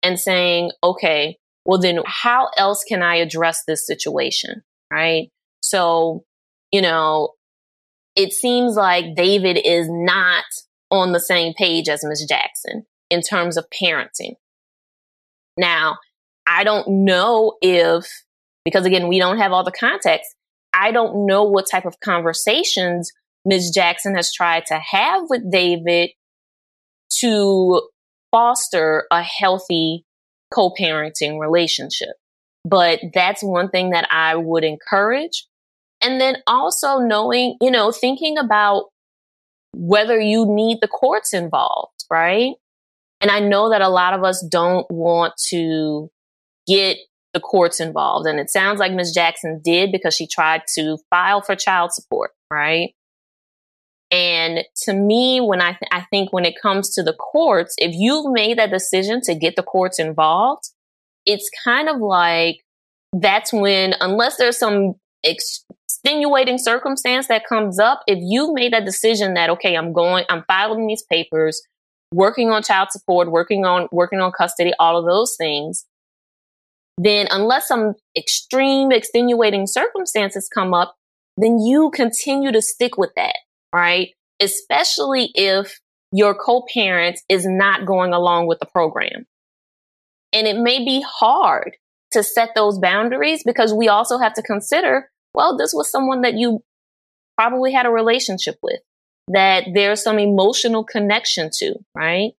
and 0.01 0.19
saying, 0.19 0.71
okay, 0.83 1.37
well, 1.65 1.79
then 1.79 1.99
how 2.05 2.49
else 2.57 2.83
can 2.83 3.01
I 3.01 3.15
address 3.15 3.63
this 3.65 3.85
situation? 3.87 4.63
Right. 4.91 5.29
So, 5.61 6.23
you 6.71 6.81
know, 6.81 7.29
it 8.15 8.33
seems 8.33 8.75
like 8.75 9.15
David 9.15 9.57
is 9.63 9.87
not 9.89 10.43
on 10.93 11.11
the 11.11 11.19
same 11.19 11.53
page 11.53 11.89
as 11.89 12.03
Ms. 12.03 12.25
Jackson 12.29 12.85
in 13.09 13.21
terms 13.21 13.57
of 13.57 13.65
parenting. 13.69 14.35
Now, 15.57 15.97
I 16.47 16.63
don't 16.63 17.05
know 17.05 17.57
if, 17.61 18.05
because 18.63 18.85
again, 18.85 19.07
we 19.07 19.19
don't 19.19 19.39
have 19.39 19.51
all 19.51 19.63
the 19.63 19.71
context, 19.71 20.33
I 20.71 20.91
don't 20.91 21.25
know 21.25 21.43
what 21.43 21.69
type 21.69 21.85
of 21.85 21.99
conversations 21.99 23.11
Ms. 23.45 23.71
Jackson 23.71 24.15
has 24.15 24.31
tried 24.31 24.65
to 24.67 24.75
have 24.75 25.23
with 25.29 25.51
David 25.51 26.11
to 27.19 27.81
foster 28.31 29.05
a 29.11 29.21
healthy 29.21 30.05
co 30.53 30.71
parenting 30.71 31.39
relationship. 31.39 32.15
But 32.65 32.99
that's 33.13 33.43
one 33.43 33.69
thing 33.69 33.89
that 33.89 34.07
I 34.11 34.35
would 34.35 34.63
encourage. 34.63 35.45
And 36.01 36.21
then 36.21 36.37
also 36.47 36.99
knowing, 36.99 37.57
you 37.61 37.71
know, 37.71 37.91
thinking 37.91 38.37
about 38.37 38.85
whether 39.73 40.19
you 40.19 40.45
need 40.47 40.79
the 40.81 40.87
courts 40.87 41.33
involved, 41.33 42.05
right? 42.09 42.53
And 43.21 43.31
I 43.31 43.39
know 43.39 43.69
that 43.69 43.81
a 43.81 43.89
lot 43.89 44.13
of 44.13 44.23
us 44.23 44.45
don't 44.49 44.85
want 44.89 45.33
to 45.49 46.09
get 46.67 46.97
the 47.33 47.39
courts 47.39 47.79
involved. 47.79 48.27
And 48.27 48.39
it 48.39 48.49
sounds 48.49 48.79
like 48.79 48.93
Ms. 48.93 49.13
Jackson 49.13 49.61
did 49.63 49.91
because 49.91 50.15
she 50.15 50.27
tried 50.27 50.63
to 50.75 50.97
file 51.09 51.41
for 51.41 51.55
child 51.55 51.91
support, 51.91 52.31
right? 52.51 52.91
And 54.11 54.63
to 54.83 54.93
me, 54.93 55.41
when 55.41 55.59
I, 55.59 55.71
th- 55.71 55.89
I 55.91 56.01
think 56.11 56.31
when 56.31 56.45
it 56.45 56.53
comes 56.61 56.93
to 56.93 57.03
the 57.03 57.13
courts, 57.13 57.73
if 57.79 57.93
you've 57.95 58.31
made 58.31 58.59
that 58.59 58.69
decision 58.69 59.21
to 59.21 59.33
get 59.33 59.55
the 59.55 59.63
courts 59.63 59.99
involved, 59.99 60.69
it's 61.25 61.49
kind 61.63 61.89
of 61.89 61.99
like 61.99 62.57
that's 63.13 63.51
when, 63.51 63.95
unless 63.99 64.37
there's 64.37 64.57
some 64.57 64.93
extenuating 66.03 66.57
circumstance 66.57 67.27
that 67.27 67.47
comes 67.47 67.79
up, 67.79 68.01
if 68.07 68.19
you've 68.21 68.53
made 68.53 68.73
that 68.73 68.85
decision 68.85 69.33
that, 69.35 69.49
okay, 69.51 69.75
I'm 69.75 69.93
going, 69.93 70.25
I'm 70.29 70.43
filing 70.47 70.87
these 70.87 71.03
papers, 71.03 71.61
working 72.13 72.49
on 72.49 72.63
child 72.63 72.89
support, 72.91 73.31
working 73.31 73.65
on, 73.65 73.87
working 73.91 74.19
on 74.19 74.31
custody, 74.31 74.73
all 74.79 74.97
of 74.97 75.05
those 75.05 75.35
things, 75.37 75.85
then 76.97 77.27
unless 77.31 77.67
some 77.67 77.95
extreme 78.17 78.91
extenuating 78.91 79.65
circumstances 79.65 80.49
come 80.53 80.73
up, 80.73 80.95
then 81.37 81.59
you 81.59 81.89
continue 81.91 82.51
to 82.51 82.61
stick 82.61 82.97
with 82.97 83.11
that 83.15 83.35
right? 83.73 84.09
Especially 84.39 85.31
if 85.33 85.79
your 86.13 86.35
co-parent 86.35 87.19
is 87.27 87.45
not 87.45 87.85
going 87.85 88.13
along 88.13 88.47
with 88.47 88.59
the 88.59 88.67
program. 88.67 89.25
And 90.31 90.47
it 90.47 90.57
may 90.57 90.85
be 90.85 91.03
hard 91.05 91.75
to 92.11 92.23
set 92.23 92.49
those 92.55 92.77
boundaries 92.77 93.43
because 93.43 93.73
we 93.73 93.87
also 93.87 94.19
have 94.19 94.33
to 94.35 94.43
consider, 94.43 95.09
well, 95.33 95.57
this 95.57 95.73
was 95.73 95.89
someone 95.89 96.21
that 96.21 96.35
you 96.35 96.63
probably 97.37 97.71
had 97.71 97.85
a 97.85 97.89
relationship 97.89 98.57
with, 98.61 98.79
that 99.27 99.65
there's 99.73 100.03
some 100.03 100.19
emotional 100.19 100.83
connection 100.83 101.49
to, 101.59 101.75
right? 101.95 102.33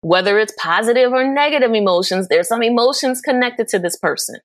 Whether 0.00 0.38
it's 0.38 0.54
positive 0.58 1.12
or 1.12 1.26
negative 1.32 1.72
emotions, 1.72 2.28
there's 2.28 2.48
some 2.48 2.62
emotions 2.62 3.20
connected 3.20 3.68
to 3.68 3.78
this 3.78 3.96
person. 3.96 4.36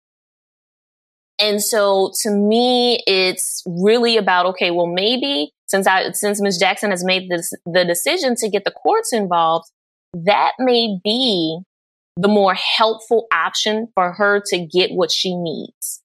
And 1.39 1.61
so 1.61 2.11
to 2.21 2.29
me, 2.29 3.01
it's 3.07 3.63
really 3.65 4.17
about, 4.17 4.45
okay, 4.47 4.71
well, 4.71 4.87
maybe 4.87 5.51
since 5.67 5.87
I, 5.87 6.11
since 6.11 6.41
Ms. 6.41 6.57
Jackson 6.57 6.91
has 6.91 7.03
made 7.03 7.29
this, 7.29 7.51
the 7.65 7.85
decision 7.85 8.35
to 8.35 8.49
get 8.49 8.65
the 8.65 8.71
courts 8.71 9.11
involved, 9.11 9.69
that 10.13 10.51
may 10.59 10.99
be 11.03 11.59
the 12.15 12.27
more 12.27 12.53
helpful 12.53 13.25
option 13.31 13.87
for 13.95 14.13
her 14.13 14.41
to 14.47 14.59
get 14.59 14.91
what 14.91 15.11
she 15.11 15.35
needs. 15.35 16.02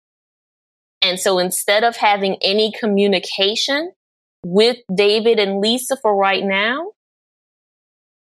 And 1.02 1.18
so 1.18 1.38
instead 1.38 1.84
of 1.84 1.96
having 1.96 2.36
any 2.42 2.72
communication 2.72 3.92
with 4.44 4.78
David 4.92 5.38
and 5.38 5.60
Lisa 5.60 5.96
for 5.96 6.16
right 6.16 6.44
now, 6.44 6.92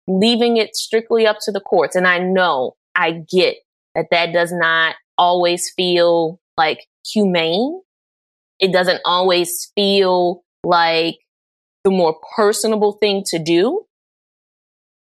leaving 0.08 0.56
it 0.56 0.76
strictly 0.76 1.26
up 1.26 1.38
to 1.42 1.52
the 1.52 1.60
courts. 1.60 1.96
And 1.96 2.06
I 2.06 2.18
know, 2.18 2.76
I 2.94 3.12
get 3.12 3.56
that 3.94 4.08
that 4.10 4.32
does 4.32 4.52
not 4.52 4.94
always 5.18 5.72
feel 5.76 6.40
like 6.56 6.86
humane. 7.04 7.80
It 8.58 8.72
doesn't 8.72 9.00
always 9.04 9.70
feel 9.74 10.44
like 10.64 11.16
the 11.84 11.90
more 11.90 12.16
personable 12.36 12.92
thing 12.92 13.22
to 13.28 13.38
do. 13.38 13.86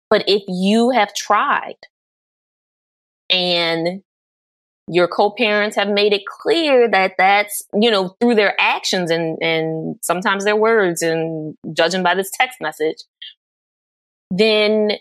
But 0.09 0.25
if 0.27 0.43
you 0.47 0.89
have 0.89 1.13
tried 1.13 1.77
and 3.29 4.03
your 4.87 5.07
co-parents 5.07 5.75
have 5.75 5.89
made 5.89 6.13
it 6.13 6.23
clear 6.25 6.89
that 6.89 7.13
that's, 7.17 7.63
you 7.79 7.89
know, 7.89 8.15
through 8.19 8.35
their 8.35 8.55
actions 8.59 9.11
and, 9.11 9.37
and 9.41 9.95
sometimes 10.01 10.43
their 10.43 10.55
words 10.55 11.01
and 11.01 11.55
judging 11.73 12.03
by 12.03 12.15
this 12.15 12.31
text 12.33 12.57
message, 12.61 12.97
then 14.31 14.93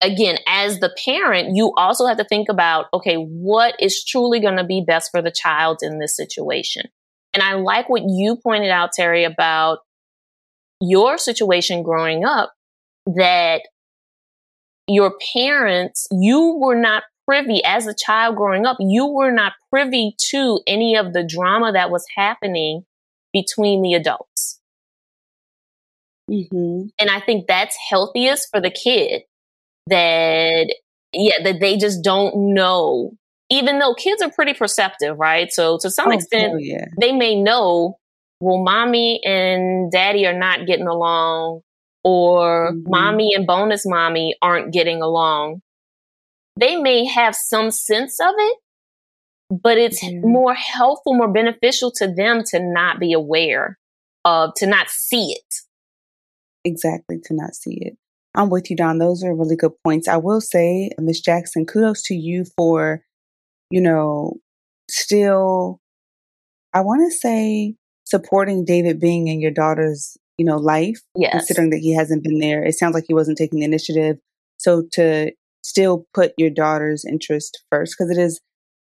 again, 0.00 0.38
as 0.46 0.80
the 0.80 0.94
parent, 1.04 1.56
you 1.56 1.72
also 1.76 2.06
have 2.06 2.18
to 2.18 2.24
think 2.24 2.48
about, 2.48 2.86
okay, 2.92 3.16
what 3.16 3.74
is 3.80 4.04
truly 4.04 4.40
going 4.40 4.56
to 4.56 4.64
be 4.64 4.84
best 4.86 5.10
for 5.10 5.22
the 5.22 5.30
child 5.30 5.78
in 5.82 5.98
this 5.98 6.16
situation? 6.16 6.82
And 7.34 7.42
I 7.42 7.54
like 7.54 7.88
what 7.88 8.02
you 8.06 8.36
pointed 8.36 8.70
out, 8.70 8.90
Terri, 8.98 9.26
about 9.26 9.78
your 10.80 11.18
situation 11.18 11.82
growing 11.82 12.24
up 12.24 12.52
that 13.06 13.62
your 14.88 15.14
parents, 15.34 16.06
you 16.10 16.58
were 16.60 16.76
not 16.76 17.02
privy 17.26 17.62
as 17.64 17.86
a 17.86 17.94
child 17.94 18.36
growing 18.36 18.66
up, 18.66 18.76
you 18.80 19.06
were 19.06 19.30
not 19.30 19.52
privy 19.70 20.14
to 20.30 20.60
any 20.66 20.96
of 20.96 21.12
the 21.12 21.24
drama 21.24 21.72
that 21.72 21.90
was 21.90 22.04
happening 22.16 22.84
between 23.32 23.82
the 23.82 23.94
adults. 23.94 24.60
Mm-hmm. 26.30 26.88
And 26.98 27.10
I 27.10 27.20
think 27.20 27.46
that's 27.46 27.76
healthiest 27.88 28.48
for 28.50 28.60
the 28.60 28.70
kid 28.70 29.22
that, 29.88 30.74
yeah, 31.12 31.42
that 31.44 31.60
they 31.60 31.76
just 31.76 32.02
don't 32.02 32.54
know. 32.54 33.12
Even 33.48 33.78
though 33.78 33.94
kids 33.94 34.22
are 34.22 34.30
pretty 34.30 34.54
perceptive, 34.54 35.18
right? 35.18 35.52
So 35.52 35.78
to 35.78 35.90
some 35.90 36.08
oh, 36.08 36.12
extent, 36.12 36.54
yeah. 36.58 36.86
they 36.98 37.12
may 37.12 37.40
know 37.40 37.98
well, 38.40 38.62
mommy 38.62 39.20
and 39.24 39.90
daddy 39.90 40.26
are 40.26 40.38
not 40.38 40.66
getting 40.66 40.86
along, 40.86 41.62
or 42.04 42.72
mm-hmm. 42.72 42.90
mommy 42.90 43.34
and 43.34 43.46
bonus 43.46 43.86
mommy 43.86 44.36
aren't 44.42 44.72
getting 44.72 45.00
along. 45.00 45.62
They 46.58 46.76
may 46.76 47.04
have 47.04 47.34
some 47.34 47.70
sense 47.70 48.18
of 48.20 48.34
it, 48.36 48.58
but 49.50 49.78
it's 49.78 50.02
mm-hmm. 50.02 50.26
more 50.26 50.54
helpful, 50.54 51.14
more 51.14 51.32
beneficial 51.32 51.90
to 51.92 52.12
them 52.12 52.42
to 52.46 52.60
not 52.60 52.98
be 52.98 53.12
aware 53.12 53.78
of, 54.24 54.54
to 54.56 54.66
not 54.66 54.88
see 54.88 55.32
it. 55.32 55.54
Exactly, 56.64 57.18
to 57.24 57.34
not 57.34 57.54
see 57.54 57.78
it. 57.80 57.96
I'm 58.34 58.50
with 58.50 58.70
you, 58.70 58.76
Dom. 58.76 58.98
Those 58.98 59.22
are 59.22 59.34
really 59.34 59.56
good 59.56 59.72
points. 59.84 60.08
I 60.08 60.16
will 60.16 60.40
say, 60.40 60.90
Miss 60.98 61.20
Jackson, 61.20 61.64
kudos 61.64 62.02
to 62.04 62.14
you 62.14 62.44
for, 62.56 63.02
you 63.70 63.80
know, 63.80 64.34
still, 64.90 65.80
I 66.74 66.80
want 66.80 67.10
to 67.10 67.16
say, 67.16 67.76
supporting 68.04 68.64
David 68.64 69.00
being 69.00 69.28
in 69.28 69.40
your 69.40 69.52
daughter's, 69.52 70.16
you 70.38 70.44
know, 70.44 70.56
life. 70.56 71.00
Yes. 71.16 71.32
Considering 71.32 71.70
that 71.70 71.78
he 71.78 71.94
hasn't 71.94 72.24
been 72.24 72.38
there, 72.38 72.64
it 72.64 72.74
sounds 72.74 72.94
like 72.94 73.04
he 73.08 73.14
wasn't 73.14 73.38
taking 73.38 73.60
the 73.60 73.64
initiative. 73.64 74.18
So 74.58 74.82
to 74.92 75.32
still 75.66 76.06
put 76.14 76.32
your 76.38 76.50
daughter's 76.50 77.04
interest 77.04 77.62
first, 77.70 77.96
because 77.96 78.16
it 78.16 78.20
is, 78.20 78.40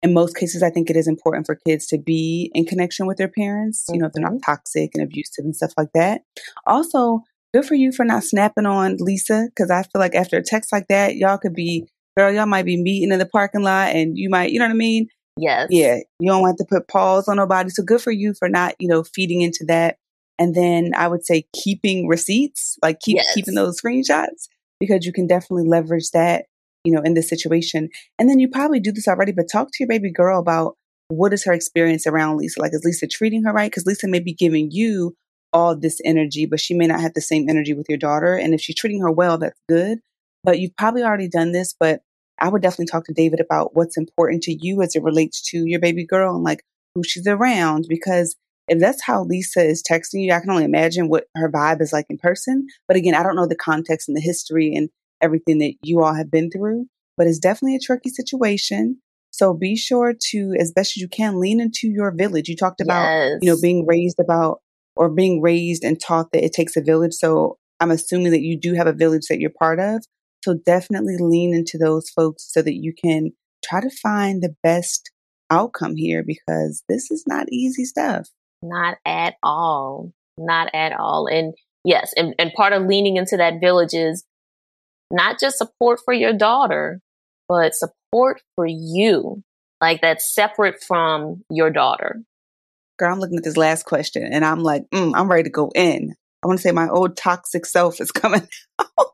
in 0.03 0.13
most 0.13 0.37
cases, 0.37 0.63
I 0.63 0.71
think 0.71 0.91
it 0.91 0.97
is 0.97 1.07
important 1.07 1.47
for 1.47 1.59
kids 1.67 1.87
to 1.87 1.99
be 1.99 2.51
in 2.55 2.65
connection 2.65 3.07
with 3.07 3.17
their 3.17 3.29
parents. 3.29 3.85
Mm-hmm. 3.85 3.95
You 3.95 4.01
know, 4.01 4.07
if 4.07 4.13
they're 4.13 4.23
not 4.23 4.33
mm-hmm. 4.33 4.53
toxic 4.53 4.91
and 4.95 5.03
abusive 5.03 5.45
and 5.45 5.57
stuff 5.57 5.73
like 5.77 5.91
that. 5.95 6.23
Also, 6.67 7.21
good 7.55 7.65
for 7.65 7.75
you 7.75 7.93
for 7.93 8.05
not 8.05 8.25
snapping 8.25 8.67
on 8.67 8.97
Lisa, 8.99 9.47
because 9.49 9.71
I 9.71 9.83
feel 9.83 10.01
like 10.01 10.15
after 10.15 10.37
a 10.37 10.43
text 10.43 10.73
like 10.73 10.89
that, 10.89 11.17
y'all 11.17 11.39
could 11.39 11.55
be, 11.55 11.87
girl, 12.17 12.33
y'all 12.33 12.47
might 12.47 12.65
be 12.65 12.83
meeting 12.83 13.13
in 13.13 13.19
the 13.19 13.27
parking 13.27 13.63
lot, 13.63 13.95
and 13.95 14.19
you 14.19 14.29
might, 14.29 14.51
you 14.51 14.59
know 14.59 14.65
what 14.65 14.73
I 14.73 14.77
mean? 14.77 15.09
Yes. 15.37 15.69
Yeah. 15.71 15.99
You 16.21 16.31
don't 16.31 16.43
want 16.43 16.59
to 16.59 16.67
put 16.69 16.89
pause 16.89 17.27
on 17.29 17.37
nobody. 17.37 17.71
So 17.71 17.83
good 17.83 18.01
for 18.01 18.13
you 18.13 18.35
for 18.39 18.49
not, 18.49 18.75
you 18.79 18.89
know, 18.89 19.03
feeding 19.03 19.41
into 19.41 19.65
that. 19.67 19.97
And 20.39 20.55
then 20.55 20.93
I 20.97 21.09
would 21.09 21.25
say 21.25 21.47
keeping 21.53 22.09
receipts, 22.09 22.77
like 22.83 23.01
keep 23.01 23.17
yes. 23.17 23.35
keeping 23.35 23.55
those 23.55 23.81
screenshots 23.81 24.49
because 24.79 25.07
you 25.07 25.13
can 25.13 25.27
definitely 25.27 25.69
leverage 25.69 26.11
that, 26.13 26.47
you 26.85 26.93
know, 26.93 27.03
in 27.03 27.15
this 27.15 27.29
situation. 27.29 27.89
And 28.19 28.29
then 28.29 28.39
you 28.39 28.49
probably 28.49 28.81
do 28.81 28.93
this 28.93 29.09
already, 29.09 29.33
but 29.33 29.47
talk 29.51 29.69
to 29.69 29.77
your 29.81 29.89
baby 29.89 30.11
girl 30.11 30.39
about 30.39 30.77
what 31.09 31.33
is 31.33 31.45
her 31.45 31.53
experience 31.53 32.07
around 32.07 32.37
Lisa? 32.37 32.61
Like, 32.61 32.73
is 32.73 32.85
Lisa 32.85 33.07
treating 33.07 33.45
her 33.45 33.53
right? 33.53 33.71
Because 33.71 33.87
Lisa 33.87 34.09
may 34.09 34.21
be 34.21 34.33
giving 34.33 34.71
you 34.71 35.15
all 35.53 35.77
this 35.77 36.01
energy, 36.05 36.47
but 36.47 36.61
she 36.61 36.75
may 36.75 36.87
not 36.87 37.01
have 37.01 37.15
the 37.15 37.21
same 37.21 37.49
energy 37.49 37.75
with 37.75 37.87
your 37.89 37.99
daughter. 37.99 38.35
And 38.37 38.55
if 38.55 38.61
she's 38.61 38.77
treating 38.77 39.01
her 39.01 39.11
well, 39.11 39.39
that's 39.39 39.61
good. 39.69 39.99
But 40.43 40.59
you've 40.59 40.77
probably 40.77 41.03
already 41.03 41.29
done 41.29 41.53
this, 41.53 41.75
but 41.79 42.01
I 42.41 42.49
would 42.49 42.63
definitely 42.63 42.87
talk 42.87 43.05
to 43.07 43.15
David 43.15 43.41
about 43.41 43.75
what's 43.75 43.97
important 43.97 44.43
to 44.45 44.53
you 44.53 44.83
as 44.83 44.97
it 44.97 45.03
relates 45.03 45.41
to 45.51 45.65
your 45.67 45.81
baby 45.81 46.05
girl 46.05 46.35
and 46.35 46.45
like 46.45 46.63
who 46.95 47.05
she's 47.05 47.27
around. 47.27 47.87
Because 47.89 48.37
if 48.69 48.81
that's 48.81 49.03
how 49.03 49.25
Lisa 49.25 49.65
is 49.65 49.83
texting 49.83 50.25
you, 50.25 50.33
I 50.33 50.41
can 50.41 50.51
only 50.51 50.65
imagine 50.65 51.09
what 51.09 51.25
her 51.37 51.51
vibe 51.51 51.81
is 51.81 51.93
like 51.93 52.07
in 52.11 52.19
person. 52.19 52.67
But 52.89 52.97
again, 52.97 53.15
I 53.15 53.23
don't 53.23 53.37
know 53.37 53.47
the 53.47 53.55
context 53.55 54.09
and 54.09 54.17
the 54.17 54.21
history 54.21 54.75
and 54.75 54.91
everything 55.25 55.59
that 55.59 55.75
you 55.83 56.03
all 56.03 56.15
have 56.15 56.31
been 56.31 56.51
through, 56.51 56.87
but 57.17 57.27
it's 57.27 57.39
definitely 57.39 57.77
a 57.77 57.81
tricky 57.81 58.11
situation. 58.11 59.01
So 59.31 59.53
be 59.53 59.77
sure 59.77 60.15
to, 60.31 60.55
as 60.61 60.73
best 60.73 60.97
as 60.97 60.99
you 60.99 61.09
can, 61.09 61.41
lean 61.41 61.61
into 61.61 61.89
your 61.89 62.15
village. 62.15 62.49
You 62.49 62.57
talked 62.57 62.81
about, 62.81 63.03
yes. 63.03 63.39
you 63.43 63.51
know, 63.51 63.61
being 63.61 63.85
raised 63.87 64.21
about 64.21 64.61
or 64.95 65.11
being 65.11 65.43
raised 65.43 65.83
and 65.83 66.01
taught 66.01 66.31
that 66.33 66.45
it 66.45 66.53
takes 66.53 66.77
a 66.77 66.83
village. 66.83 67.15
So 67.15 67.59
I'm 67.81 67.91
assuming 67.91 68.31
that 68.31 68.43
you 68.43 68.59
do 68.59 68.75
have 68.75 68.87
a 68.87 68.93
village 68.93 69.25
that 69.29 69.41
you're 69.41 69.51
part 69.51 69.81
of. 69.81 70.05
So 70.45 70.55
definitely 70.65 71.17
lean 71.19 71.55
into 71.55 71.79
those 71.79 72.11
folks 72.11 72.47
so 72.53 72.63
that 72.63 72.75
you 72.75 72.93
can 72.93 73.33
try 73.65 73.81
to 73.81 73.91
find 73.91 74.43
the 74.43 74.55
best 74.63 75.11
outcome 75.51 75.97
here 75.97 76.23
because 76.23 76.85
this 76.89 77.11
is 77.11 77.25
not 77.27 77.47
easy 77.51 77.85
stuff. 77.85 78.29
Not 78.63 78.99
at 79.05 79.35
all. 79.43 80.13
Not 80.39 80.69
at 80.75 80.93
all. 80.93 81.27
And 81.27 81.55
yes, 81.85 82.13
and, 82.17 82.35
and 82.39 82.53
part 82.55 82.73
of 82.73 82.85
leaning 82.85 83.17
into 83.17 83.37
that 83.37 83.55
village 83.61 83.95
is 83.95 84.25
not 85.11 85.39
just 85.41 85.59
support 85.59 86.01
for 86.05 86.15
your 86.15 86.33
daughter, 86.33 87.01
but 87.49 87.75
support 87.75 88.43
for 88.57 88.67
you. 88.67 89.43
Like 89.81 90.01
that's 90.01 90.33
separate 90.35 90.83
from 90.83 91.43
your 91.51 91.71
daughter. 91.71 92.23
Girl, 92.99 93.13
I'm 93.13 93.21
looking 93.21 93.39
at 93.39 93.45
this 93.45 93.57
last 93.57 93.85
question 93.85 94.23
and 94.23 94.45
I'm 94.45 94.63
like, 94.63 94.85
mm, 94.93 95.13
I'm 95.15 95.29
ready 95.29 95.45
to 95.45 95.51
go 95.51 95.71
in. 95.75 96.15
I 96.43 96.47
want 96.47 96.59
to 96.59 96.63
say 96.63 96.73
my 96.73 96.89
old 96.89 97.17
toxic 97.17 97.67
self 97.67 98.01
is 98.01 98.13
coming 98.13 98.47
out 98.79 99.09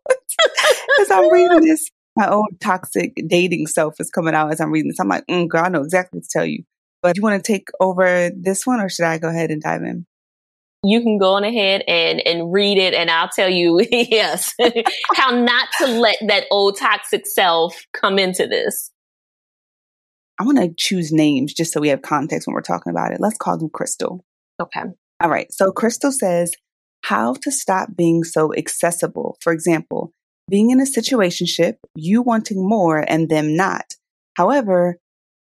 as 1.00 1.10
I'm 1.10 1.32
reading 1.32 1.60
this. 1.66 1.90
My 2.16 2.28
old 2.28 2.60
toxic 2.60 3.14
dating 3.26 3.68
self 3.68 4.00
is 4.00 4.10
coming 4.10 4.34
out 4.34 4.52
as 4.52 4.60
I'm 4.60 4.70
reading 4.70 4.90
this. 4.90 5.00
I'm 5.00 5.08
like, 5.08 5.26
mm, 5.26 5.48
girl, 5.48 5.64
I 5.64 5.68
know 5.68 5.82
exactly 5.82 6.18
what 6.18 6.24
to 6.24 6.30
tell 6.30 6.46
you. 6.46 6.64
But 7.02 7.14
do 7.14 7.20
you 7.20 7.22
want 7.22 7.42
to 7.42 7.52
take 7.52 7.68
over 7.80 8.30
this 8.36 8.66
one 8.66 8.80
or 8.80 8.88
should 8.88 9.06
I 9.06 9.18
go 9.18 9.28
ahead 9.28 9.50
and 9.50 9.62
dive 9.62 9.82
in? 9.82 10.06
You 10.82 11.02
can 11.02 11.18
go 11.18 11.34
on 11.34 11.44
ahead 11.44 11.82
and, 11.86 12.20
and 12.26 12.52
read 12.52 12.78
it 12.78 12.94
and 12.94 13.10
I'll 13.10 13.28
tell 13.28 13.50
you, 13.50 13.86
yes, 13.90 14.54
how 15.14 15.30
not 15.30 15.68
to 15.78 15.86
let 15.86 16.16
that 16.26 16.44
old 16.50 16.78
toxic 16.78 17.26
self 17.26 17.84
come 17.92 18.18
into 18.18 18.46
this. 18.46 18.90
I 20.38 20.44
want 20.44 20.56
to 20.58 20.72
choose 20.74 21.12
names 21.12 21.52
just 21.52 21.72
so 21.72 21.80
we 21.80 21.88
have 21.88 22.00
context 22.00 22.46
when 22.46 22.54
we're 22.54 22.62
talking 22.62 22.90
about 22.90 23.12
it. 23.12 23.20
Let's 23.20 23.36
call 23.36 23.58
them 23.58 23.68
Crystal. 23.68 24.24
Okay. 24.58 24.80
All 25.20 25.28
right. 25.28 25.52
So 25.52 25.70
Crystal 25.70 26.10
says, 26.10 26.52
how 27.02 27.34
to 27.34 27.50
stop 27.50 27.90
being 27.96 28.24
so 28.24 28.54
accessible. 28.54 29.36
For 29.40 29.52
example, 29.52 30.12
being 30.48 30.70
in 30.70 30.80
a 30.80 30.84
situationship, 30.84 31.76
you 31.94 32.22
wanting 32.22 32.66
more 32.66 33.04
and 33.06 33.28
them 33.28 33.56
not. 33.56 33.94
However, 34.34 34.98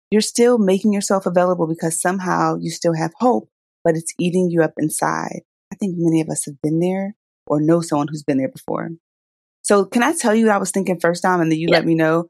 you're 0.10 0.22
still 0.22 0.58
making 0.58 0.94
yourself 0.94 1.26
available 1.26 1.68
because 1.68 2.00
somehow 2.02 2.58
you 2.60 2.70
still 2.70 2.94
have 2.94 3.12
hope, 3.20 3.50
but 3.84 3.96
it's 3.96 4.14
eating 4.20 4.50
you 4.50 4.62
up 4.64 4.74
inside. 4.78 5.42
I 5.72 5.76
think 5.76 5.96
many 5.98 6.22
of 6.22 6.30
us 6.30 6.46
have 6.46 6.62
been 6.62 6.80
there 6.80 7.16
or 7.48 7.62
know 7.62 7.82
someone 7.82 8.08
who's 8.10 8.24
been 8.24 8.38
there 8.38 8.52
before. 8.52 8.90
So 9.64 9.86
can 9.86 10.04
I 10.04 10.14
tell 10.14 10.36
you 10.36 10.48
what 10.48 10.56
I 10.56 10.60
was 10.60 10.72
thinking 10.72 11.00
first 11.00 11.22
time 11.22 11.42
and 11.42 11.52
then 11.52 11.60
you 11.60 11.68
yeah. 11.70 11.78
let 11.78 11.86
me 11.86 11.96
know 11.96 12.26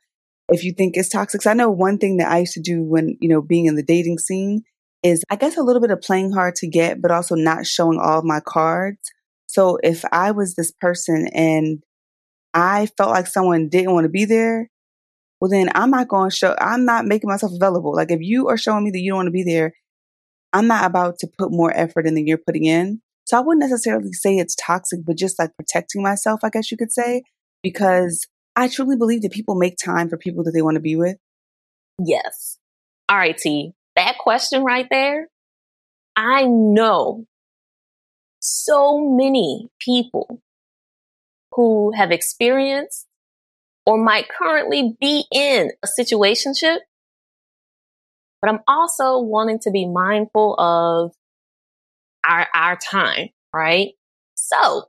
if 0.50 0.64
you 0.64 0.74
think 0.74 0.98
it's 0.98 1.10
toxic? 1.10 1.46
I 1.48 1.54
know 1.54 1.70
one 1.70 1.98
thing 1.98 2.18
that 2.18 2.32
I 2.32 2.40
used 2.40 2.54
to 2.54 2.62
do 2.62 2.84
when, 2.84 3.18
you 3.20 3.30
know, 3.30 3.42
being 3.42 3.66
in 3.66 3.76
the 3.76 3.84
dating 3.84 4.18
scene 4.18 4.64
is 5.04 5.24
I 5.30 5.36
guess 5.36 5.58
a 5.58 5.64
little 5.64 5.82
bit 5.82 5.92
of 5.92 6.02
playing 6.02 6.32
hard 6.32 6.56
to 6.56 6.68
get, 6.68 7.02
but 7.02 7.12
also 7.12 7.36
not 7.36 7.66
showing 7.66 8.00
all 8.00 8.20
of 8.20 8.26
my 8.26 8.40
cards. 8.46 9.00
So 9.48 9.78
if 9.84 10.06
I 10.12 10.32
was 10.32 10.56
this 10.56 10.72
person 10.72 11.28
and 11.34 11.84
I 12.54 12.88
felt 12.98 13.10
like 13.10 13.28
someone 13.28 13.70
didn't 13.70 13.94
want 13.94 14.06
to 14.06 14.10
be 14.10 14.26
there, 14.26 14.70
well, 15.40 15.50
then 15.50 15.70
I'm 15.74 15.90
not 15.90 16.08
going 16.08 16.30
to 16.30 16.36
show, 16.36 16.56
I'm 16.60 16.86
not 16.86 17.06
making 17.06 17.30
myself 17.30 17.52
available. 17.54 17.96
Like 17.96 18.12
if 18.12 18.22
you 18.22 18.48
are 18.50 18.58
showing 18.58 18.84
me 18.84 18.92
that 18.92 19.00
you 19.00 19.12
don't 19.12 19.18
want 19.18 19.28
to 19.28 19.32
be 19.32 19.44
there, 19.44 19.74
I'm 20.54 20.68
not 20.68 20.86
about 20.86 21.20
to 21.20 21.28
put 21.38 21.52
more 21.52 21.76
effort 21.76 22.06
in 22.06 22.16
than 22.16 22.28
you're 22.28 22.38
putting 22.38 22.66
in. 22.66 23.02
So 23.26 23.38
I 23.38 23.42
wouldn't 23.42 23.62
necessarily 23.62 24.12
say 24.12 24.38
it's 24.38 24.56
toxic, 24.56 25.02
but 25.06 25.18
just 25.18 25.40
like 25.40 25.56
protecting 25.56 26.04
myself, 26.04 26.42
I 26.44 26.50
guess 26.50 26.72
you 26.72 26.78
could 26.78 26.92
say, 26.92 27.24
because 27.64 28.28
I 28.56 28.68
truly 28.68 28.98
believe 28.98 29.22
that 29.22 29.32
people 29.32 29.56
make 29.56 29.78
time 29.78 30.10
for 30.10 30.18
people 30.18 30.44
that 30.44 30.52
they 30.52 30.62
want 30.62 30.76
to 30.76 30.82
be 30.82 30.96
with. 30.96 31.18
Yes. 32.04 32.58
All 33.08 33.18
right, 33.18 33.38
T. 33.38 33.74
That 33.96 34.18
question 34.18 34.64
right 34.64 34.88
there, 34.90 35.28
I 36.16 36.46
know 36.46 37.26
so 38.40 39.00
many 39.00 39.70
people 39.80 40.42
who 41.54 41.92
have 41.96 42.12
experienced 42.12 43.06
or 43.86 43.98
might 43.98 44.30
currently 44.30 44.96
be 45.00 45.26
in 45.32 45.72
a 45.84 45.88
situationship. 45.88 46.78
But 48.42 48.50
I'm 48.50 48.60
also 48.68 49.20
wanting 49.20 49.60
to 49.60 49.72
be 49.72 49.88
mindful 49.88 50.56
of 50.60 51.14
our, 52.28 52.48
our 52.54 52.76
time, 52.78 53.30
right? 53.54 53.90
So 54.36 54.86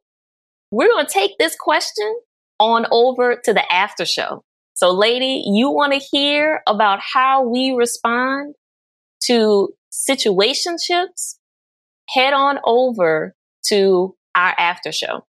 we're 0.70 0.88
going 0.88 1.06
to 1.06 1.12
take 1.12 1.38
this 1.38 1.54
question 1.58 2.18
on 2.58 2.86
over 2.90 3.36
to 3.44 3.52
the 3.52 3.70
after 3.72 4.04
show. 4.04 4.42
So 4.74 4.90
lady, 4.90 5.42
you 5.46 5.70
want 5.70 5.92
to 5.92 5.98
hear 5.98 6.62
about 6.66 7.00
how 7.00 7.46
we 7.46 7.72
respond 7.72 8.54
to 9.24 9.74
situationships? 9.92 11.36
Head 12.08 12.32
on 12.32 12.58
over 12.64 13.34
to 13.66 14.16
our 14.34 14.54
after 14.58 14.92
show. 14.92 15.24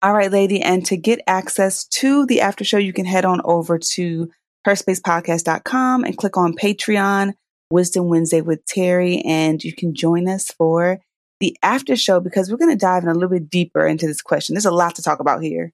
All 0.00 0.12
right, 0.14 0.30
lady. 0.30 0.60
And 0.60 0.84
to 0.86 0.96
get 0.96 1.20
access 1.26 1.84
to 1.86 2.26
the 2.26 2.40
after 2.40 2.64
show, 2.64 2.78
you 2.78 2.92
can 2.92 3.04
head 3.04 3.24
on 3.24 3.40
over 3.44 3.78
to 3.78 4.30
herspacepodcast.com 4.66 6.04
and 6.04 6.16
click 6.16 6.36
on 6.36 6.54
Patreon, 6.54 7.34
Wisdom 7.70 8.08
Wednesday 8.08 8.40
with 8.40 8.64
Terri, 8.66 9.22
and 9.24 9.62
you 9.62 9.74
can 9.74 9.94
join 9.94 10.28
us 10.28 10.50
for 10.50 11.00
the 11.40 11.56
after 11.62 11.96
show 11.96 12.20
because 12.20 12.50
we're 12.50 12.56
going 12.56 12.70
to 12.70 12.76
dive 12.76 13.02
in 13.02 13.08
a 13.08 13.14
little 13.14 13.28
bit 13.28 13.50
deeper 13.50 13.86
into 13.86 14.06
this 14.06 14.22
question. 14.22 14.54
There's 14.54 14.64
a 14.64 14.70
lot 14.70 14.94
to 14.96 15.02
talk 15.02 15.18
about 15.18 15.42
here. 15.42 15.72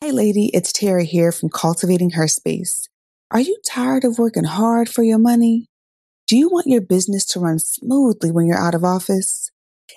Hey, 0.00 0.12
lady, 0.12 0.50
it's 0.54 0.72
Terri 0.72 1.04
here 1.04 1.32
from 1.32 1.50
Cultivating 1.50 2.10
Her 2.10 2.28
Space. 2.28 2.88
Are 3.30 3.40
you 3.40 3.58
tired 3.66 4.04
of 4.04 4.18
working 4.18 4.44
hard 4.44 4.88
for 4.88 5.02
your 5.02 5.18
money? 5.18 5.66
Do 6.28 6.36
you 6.36 6.48
want 6.48 6.66
your 6.66 6.80
business 6.80 7.24
to 7.26 7.40
run 7.40 7.58
smoothly 7.58 8.30
when 8.30 8.46
you're 8.46 8.56
out 8.56 8.74
of 8.74 8.84
office? 8.84 9.50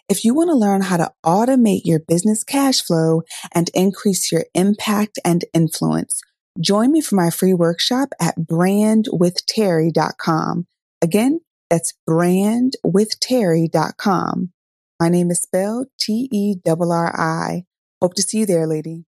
If 0.08 0.26
you 0.26 0.34
want 0.34 0.50
to 0.50 0.56
learn 0.56 0.82
how 0.82 0.98
to 0.98 1.12
automate 1.26 1.82
your 1.86 2.00
business 2.00 2.44
cash 2.44 2.82
flow 2.82 3.24
and 3.54 3.70
increase 3.74 4.32
your 4.32 4.46
impact 4.54 5.20
and 5.24 5.46
influence, 5.54 6.22
join 6.60 6.92
me 6.92 7.00
for 7.02 7.16
my 7.16 7.30
free 7.30 7.54
workshop 7.54 8.10
at 8.20 8.36
brandwithterri.com. 8.38 10.68
Again, 11.02 11.40
that's 11.70 11.94
brandwithterri.com. 12.08 14.52
My 15.00 15.08
name 15.08 15.32
is 15.32 15.40
spelled 15.40 15.88
T-E-R-R-I. 15.98 17.64
Hope 18.02 18.14
to 18.16 18.22
see 18.22 18.40
you 18.40 18.46
there, 18.46 18.68
lady. 18.68 19.06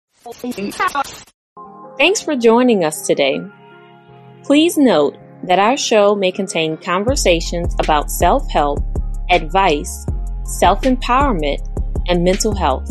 Thanks 1.98 2.22
for 2.22 2.34
joining 2.36 2.82
us 2.84 3.06
today. 3.06 3.42
Please 4.42 4.78
note 4.78 5.18
that 5.42 5.58
our 5.58 5.76
show 5.76 6.14
may 6.14 6.32
contain 6.32 6.78
conversations 6.78 7.74
about 7.78 8.10
self-help, 8.10 8.78
advice, 9.30 10.06
self 10.44 10.80
empowerment, 10.82 11.58
and 12.08 12.24
mental 12.24 12.54
health, 12.54 12.90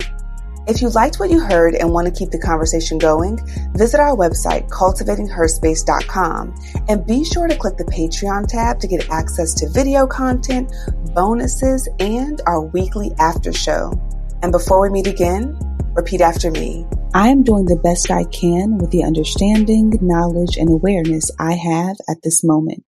If 0.67 0.81
you 0.81 0.89
liked 0.89 1.19
what 1.19 1.31
you 1.31 1.39
heard 1.39 1.75
and 1.75 1.91
want 1.91 2.07
to 2.07 2.13
keep 2.13 2.29
the 2.29 2.39
conversation 2.39 2.97
going, 2.97 3.39
visit 3.73 3.99
our 3.99 4.15
website, 4.15 4.69
cultivatingherspace.com, 4.69 6.55
and 6.87 7.05
be 7.05 7.23
sure 7.25 7.47
to 7.47 7.55
click 7.57 7.77
the 7.77 7.85
Patreon 7.85 8.47
tab 8.47 8.79
to 8.79 8.87
get 8.87 9.09
access 9.09 9.53
to 9.55 9.69
video 9.69 10.05
content, 10.05 10.71
bonuses, 11.15 11.89
and 11.99 12.41
our 12.45 12.61
weekly 12.61 13.11
after 13.19 13.51
show. 13.51 13.91
And 14.43 14.51
before 14.51 14.81
we 14.81 14.89
meet 14.89 15.07
again, 15.07 15.57
repeat 15.93 16.21
after 16.21 16.51
me. 16.51 16.85
I 17.13 17.29
am 17.29 17.43
doing 17.43 17.65
the 17.65 17.81
best 17.83 18.09
I 18.11 18.23
can 18.25 18.77
with 18.77 18.91
the 18.91 19.03
understanding, 19.03 19.97
knowledge, 19.99 20.57
and 20.57 20.69
awareness 20.69 21.29
I 21.39 21.53
have 21.53 21.97
at 22.07 22.21
this 22.23 22.43
moment. 22.43 22.85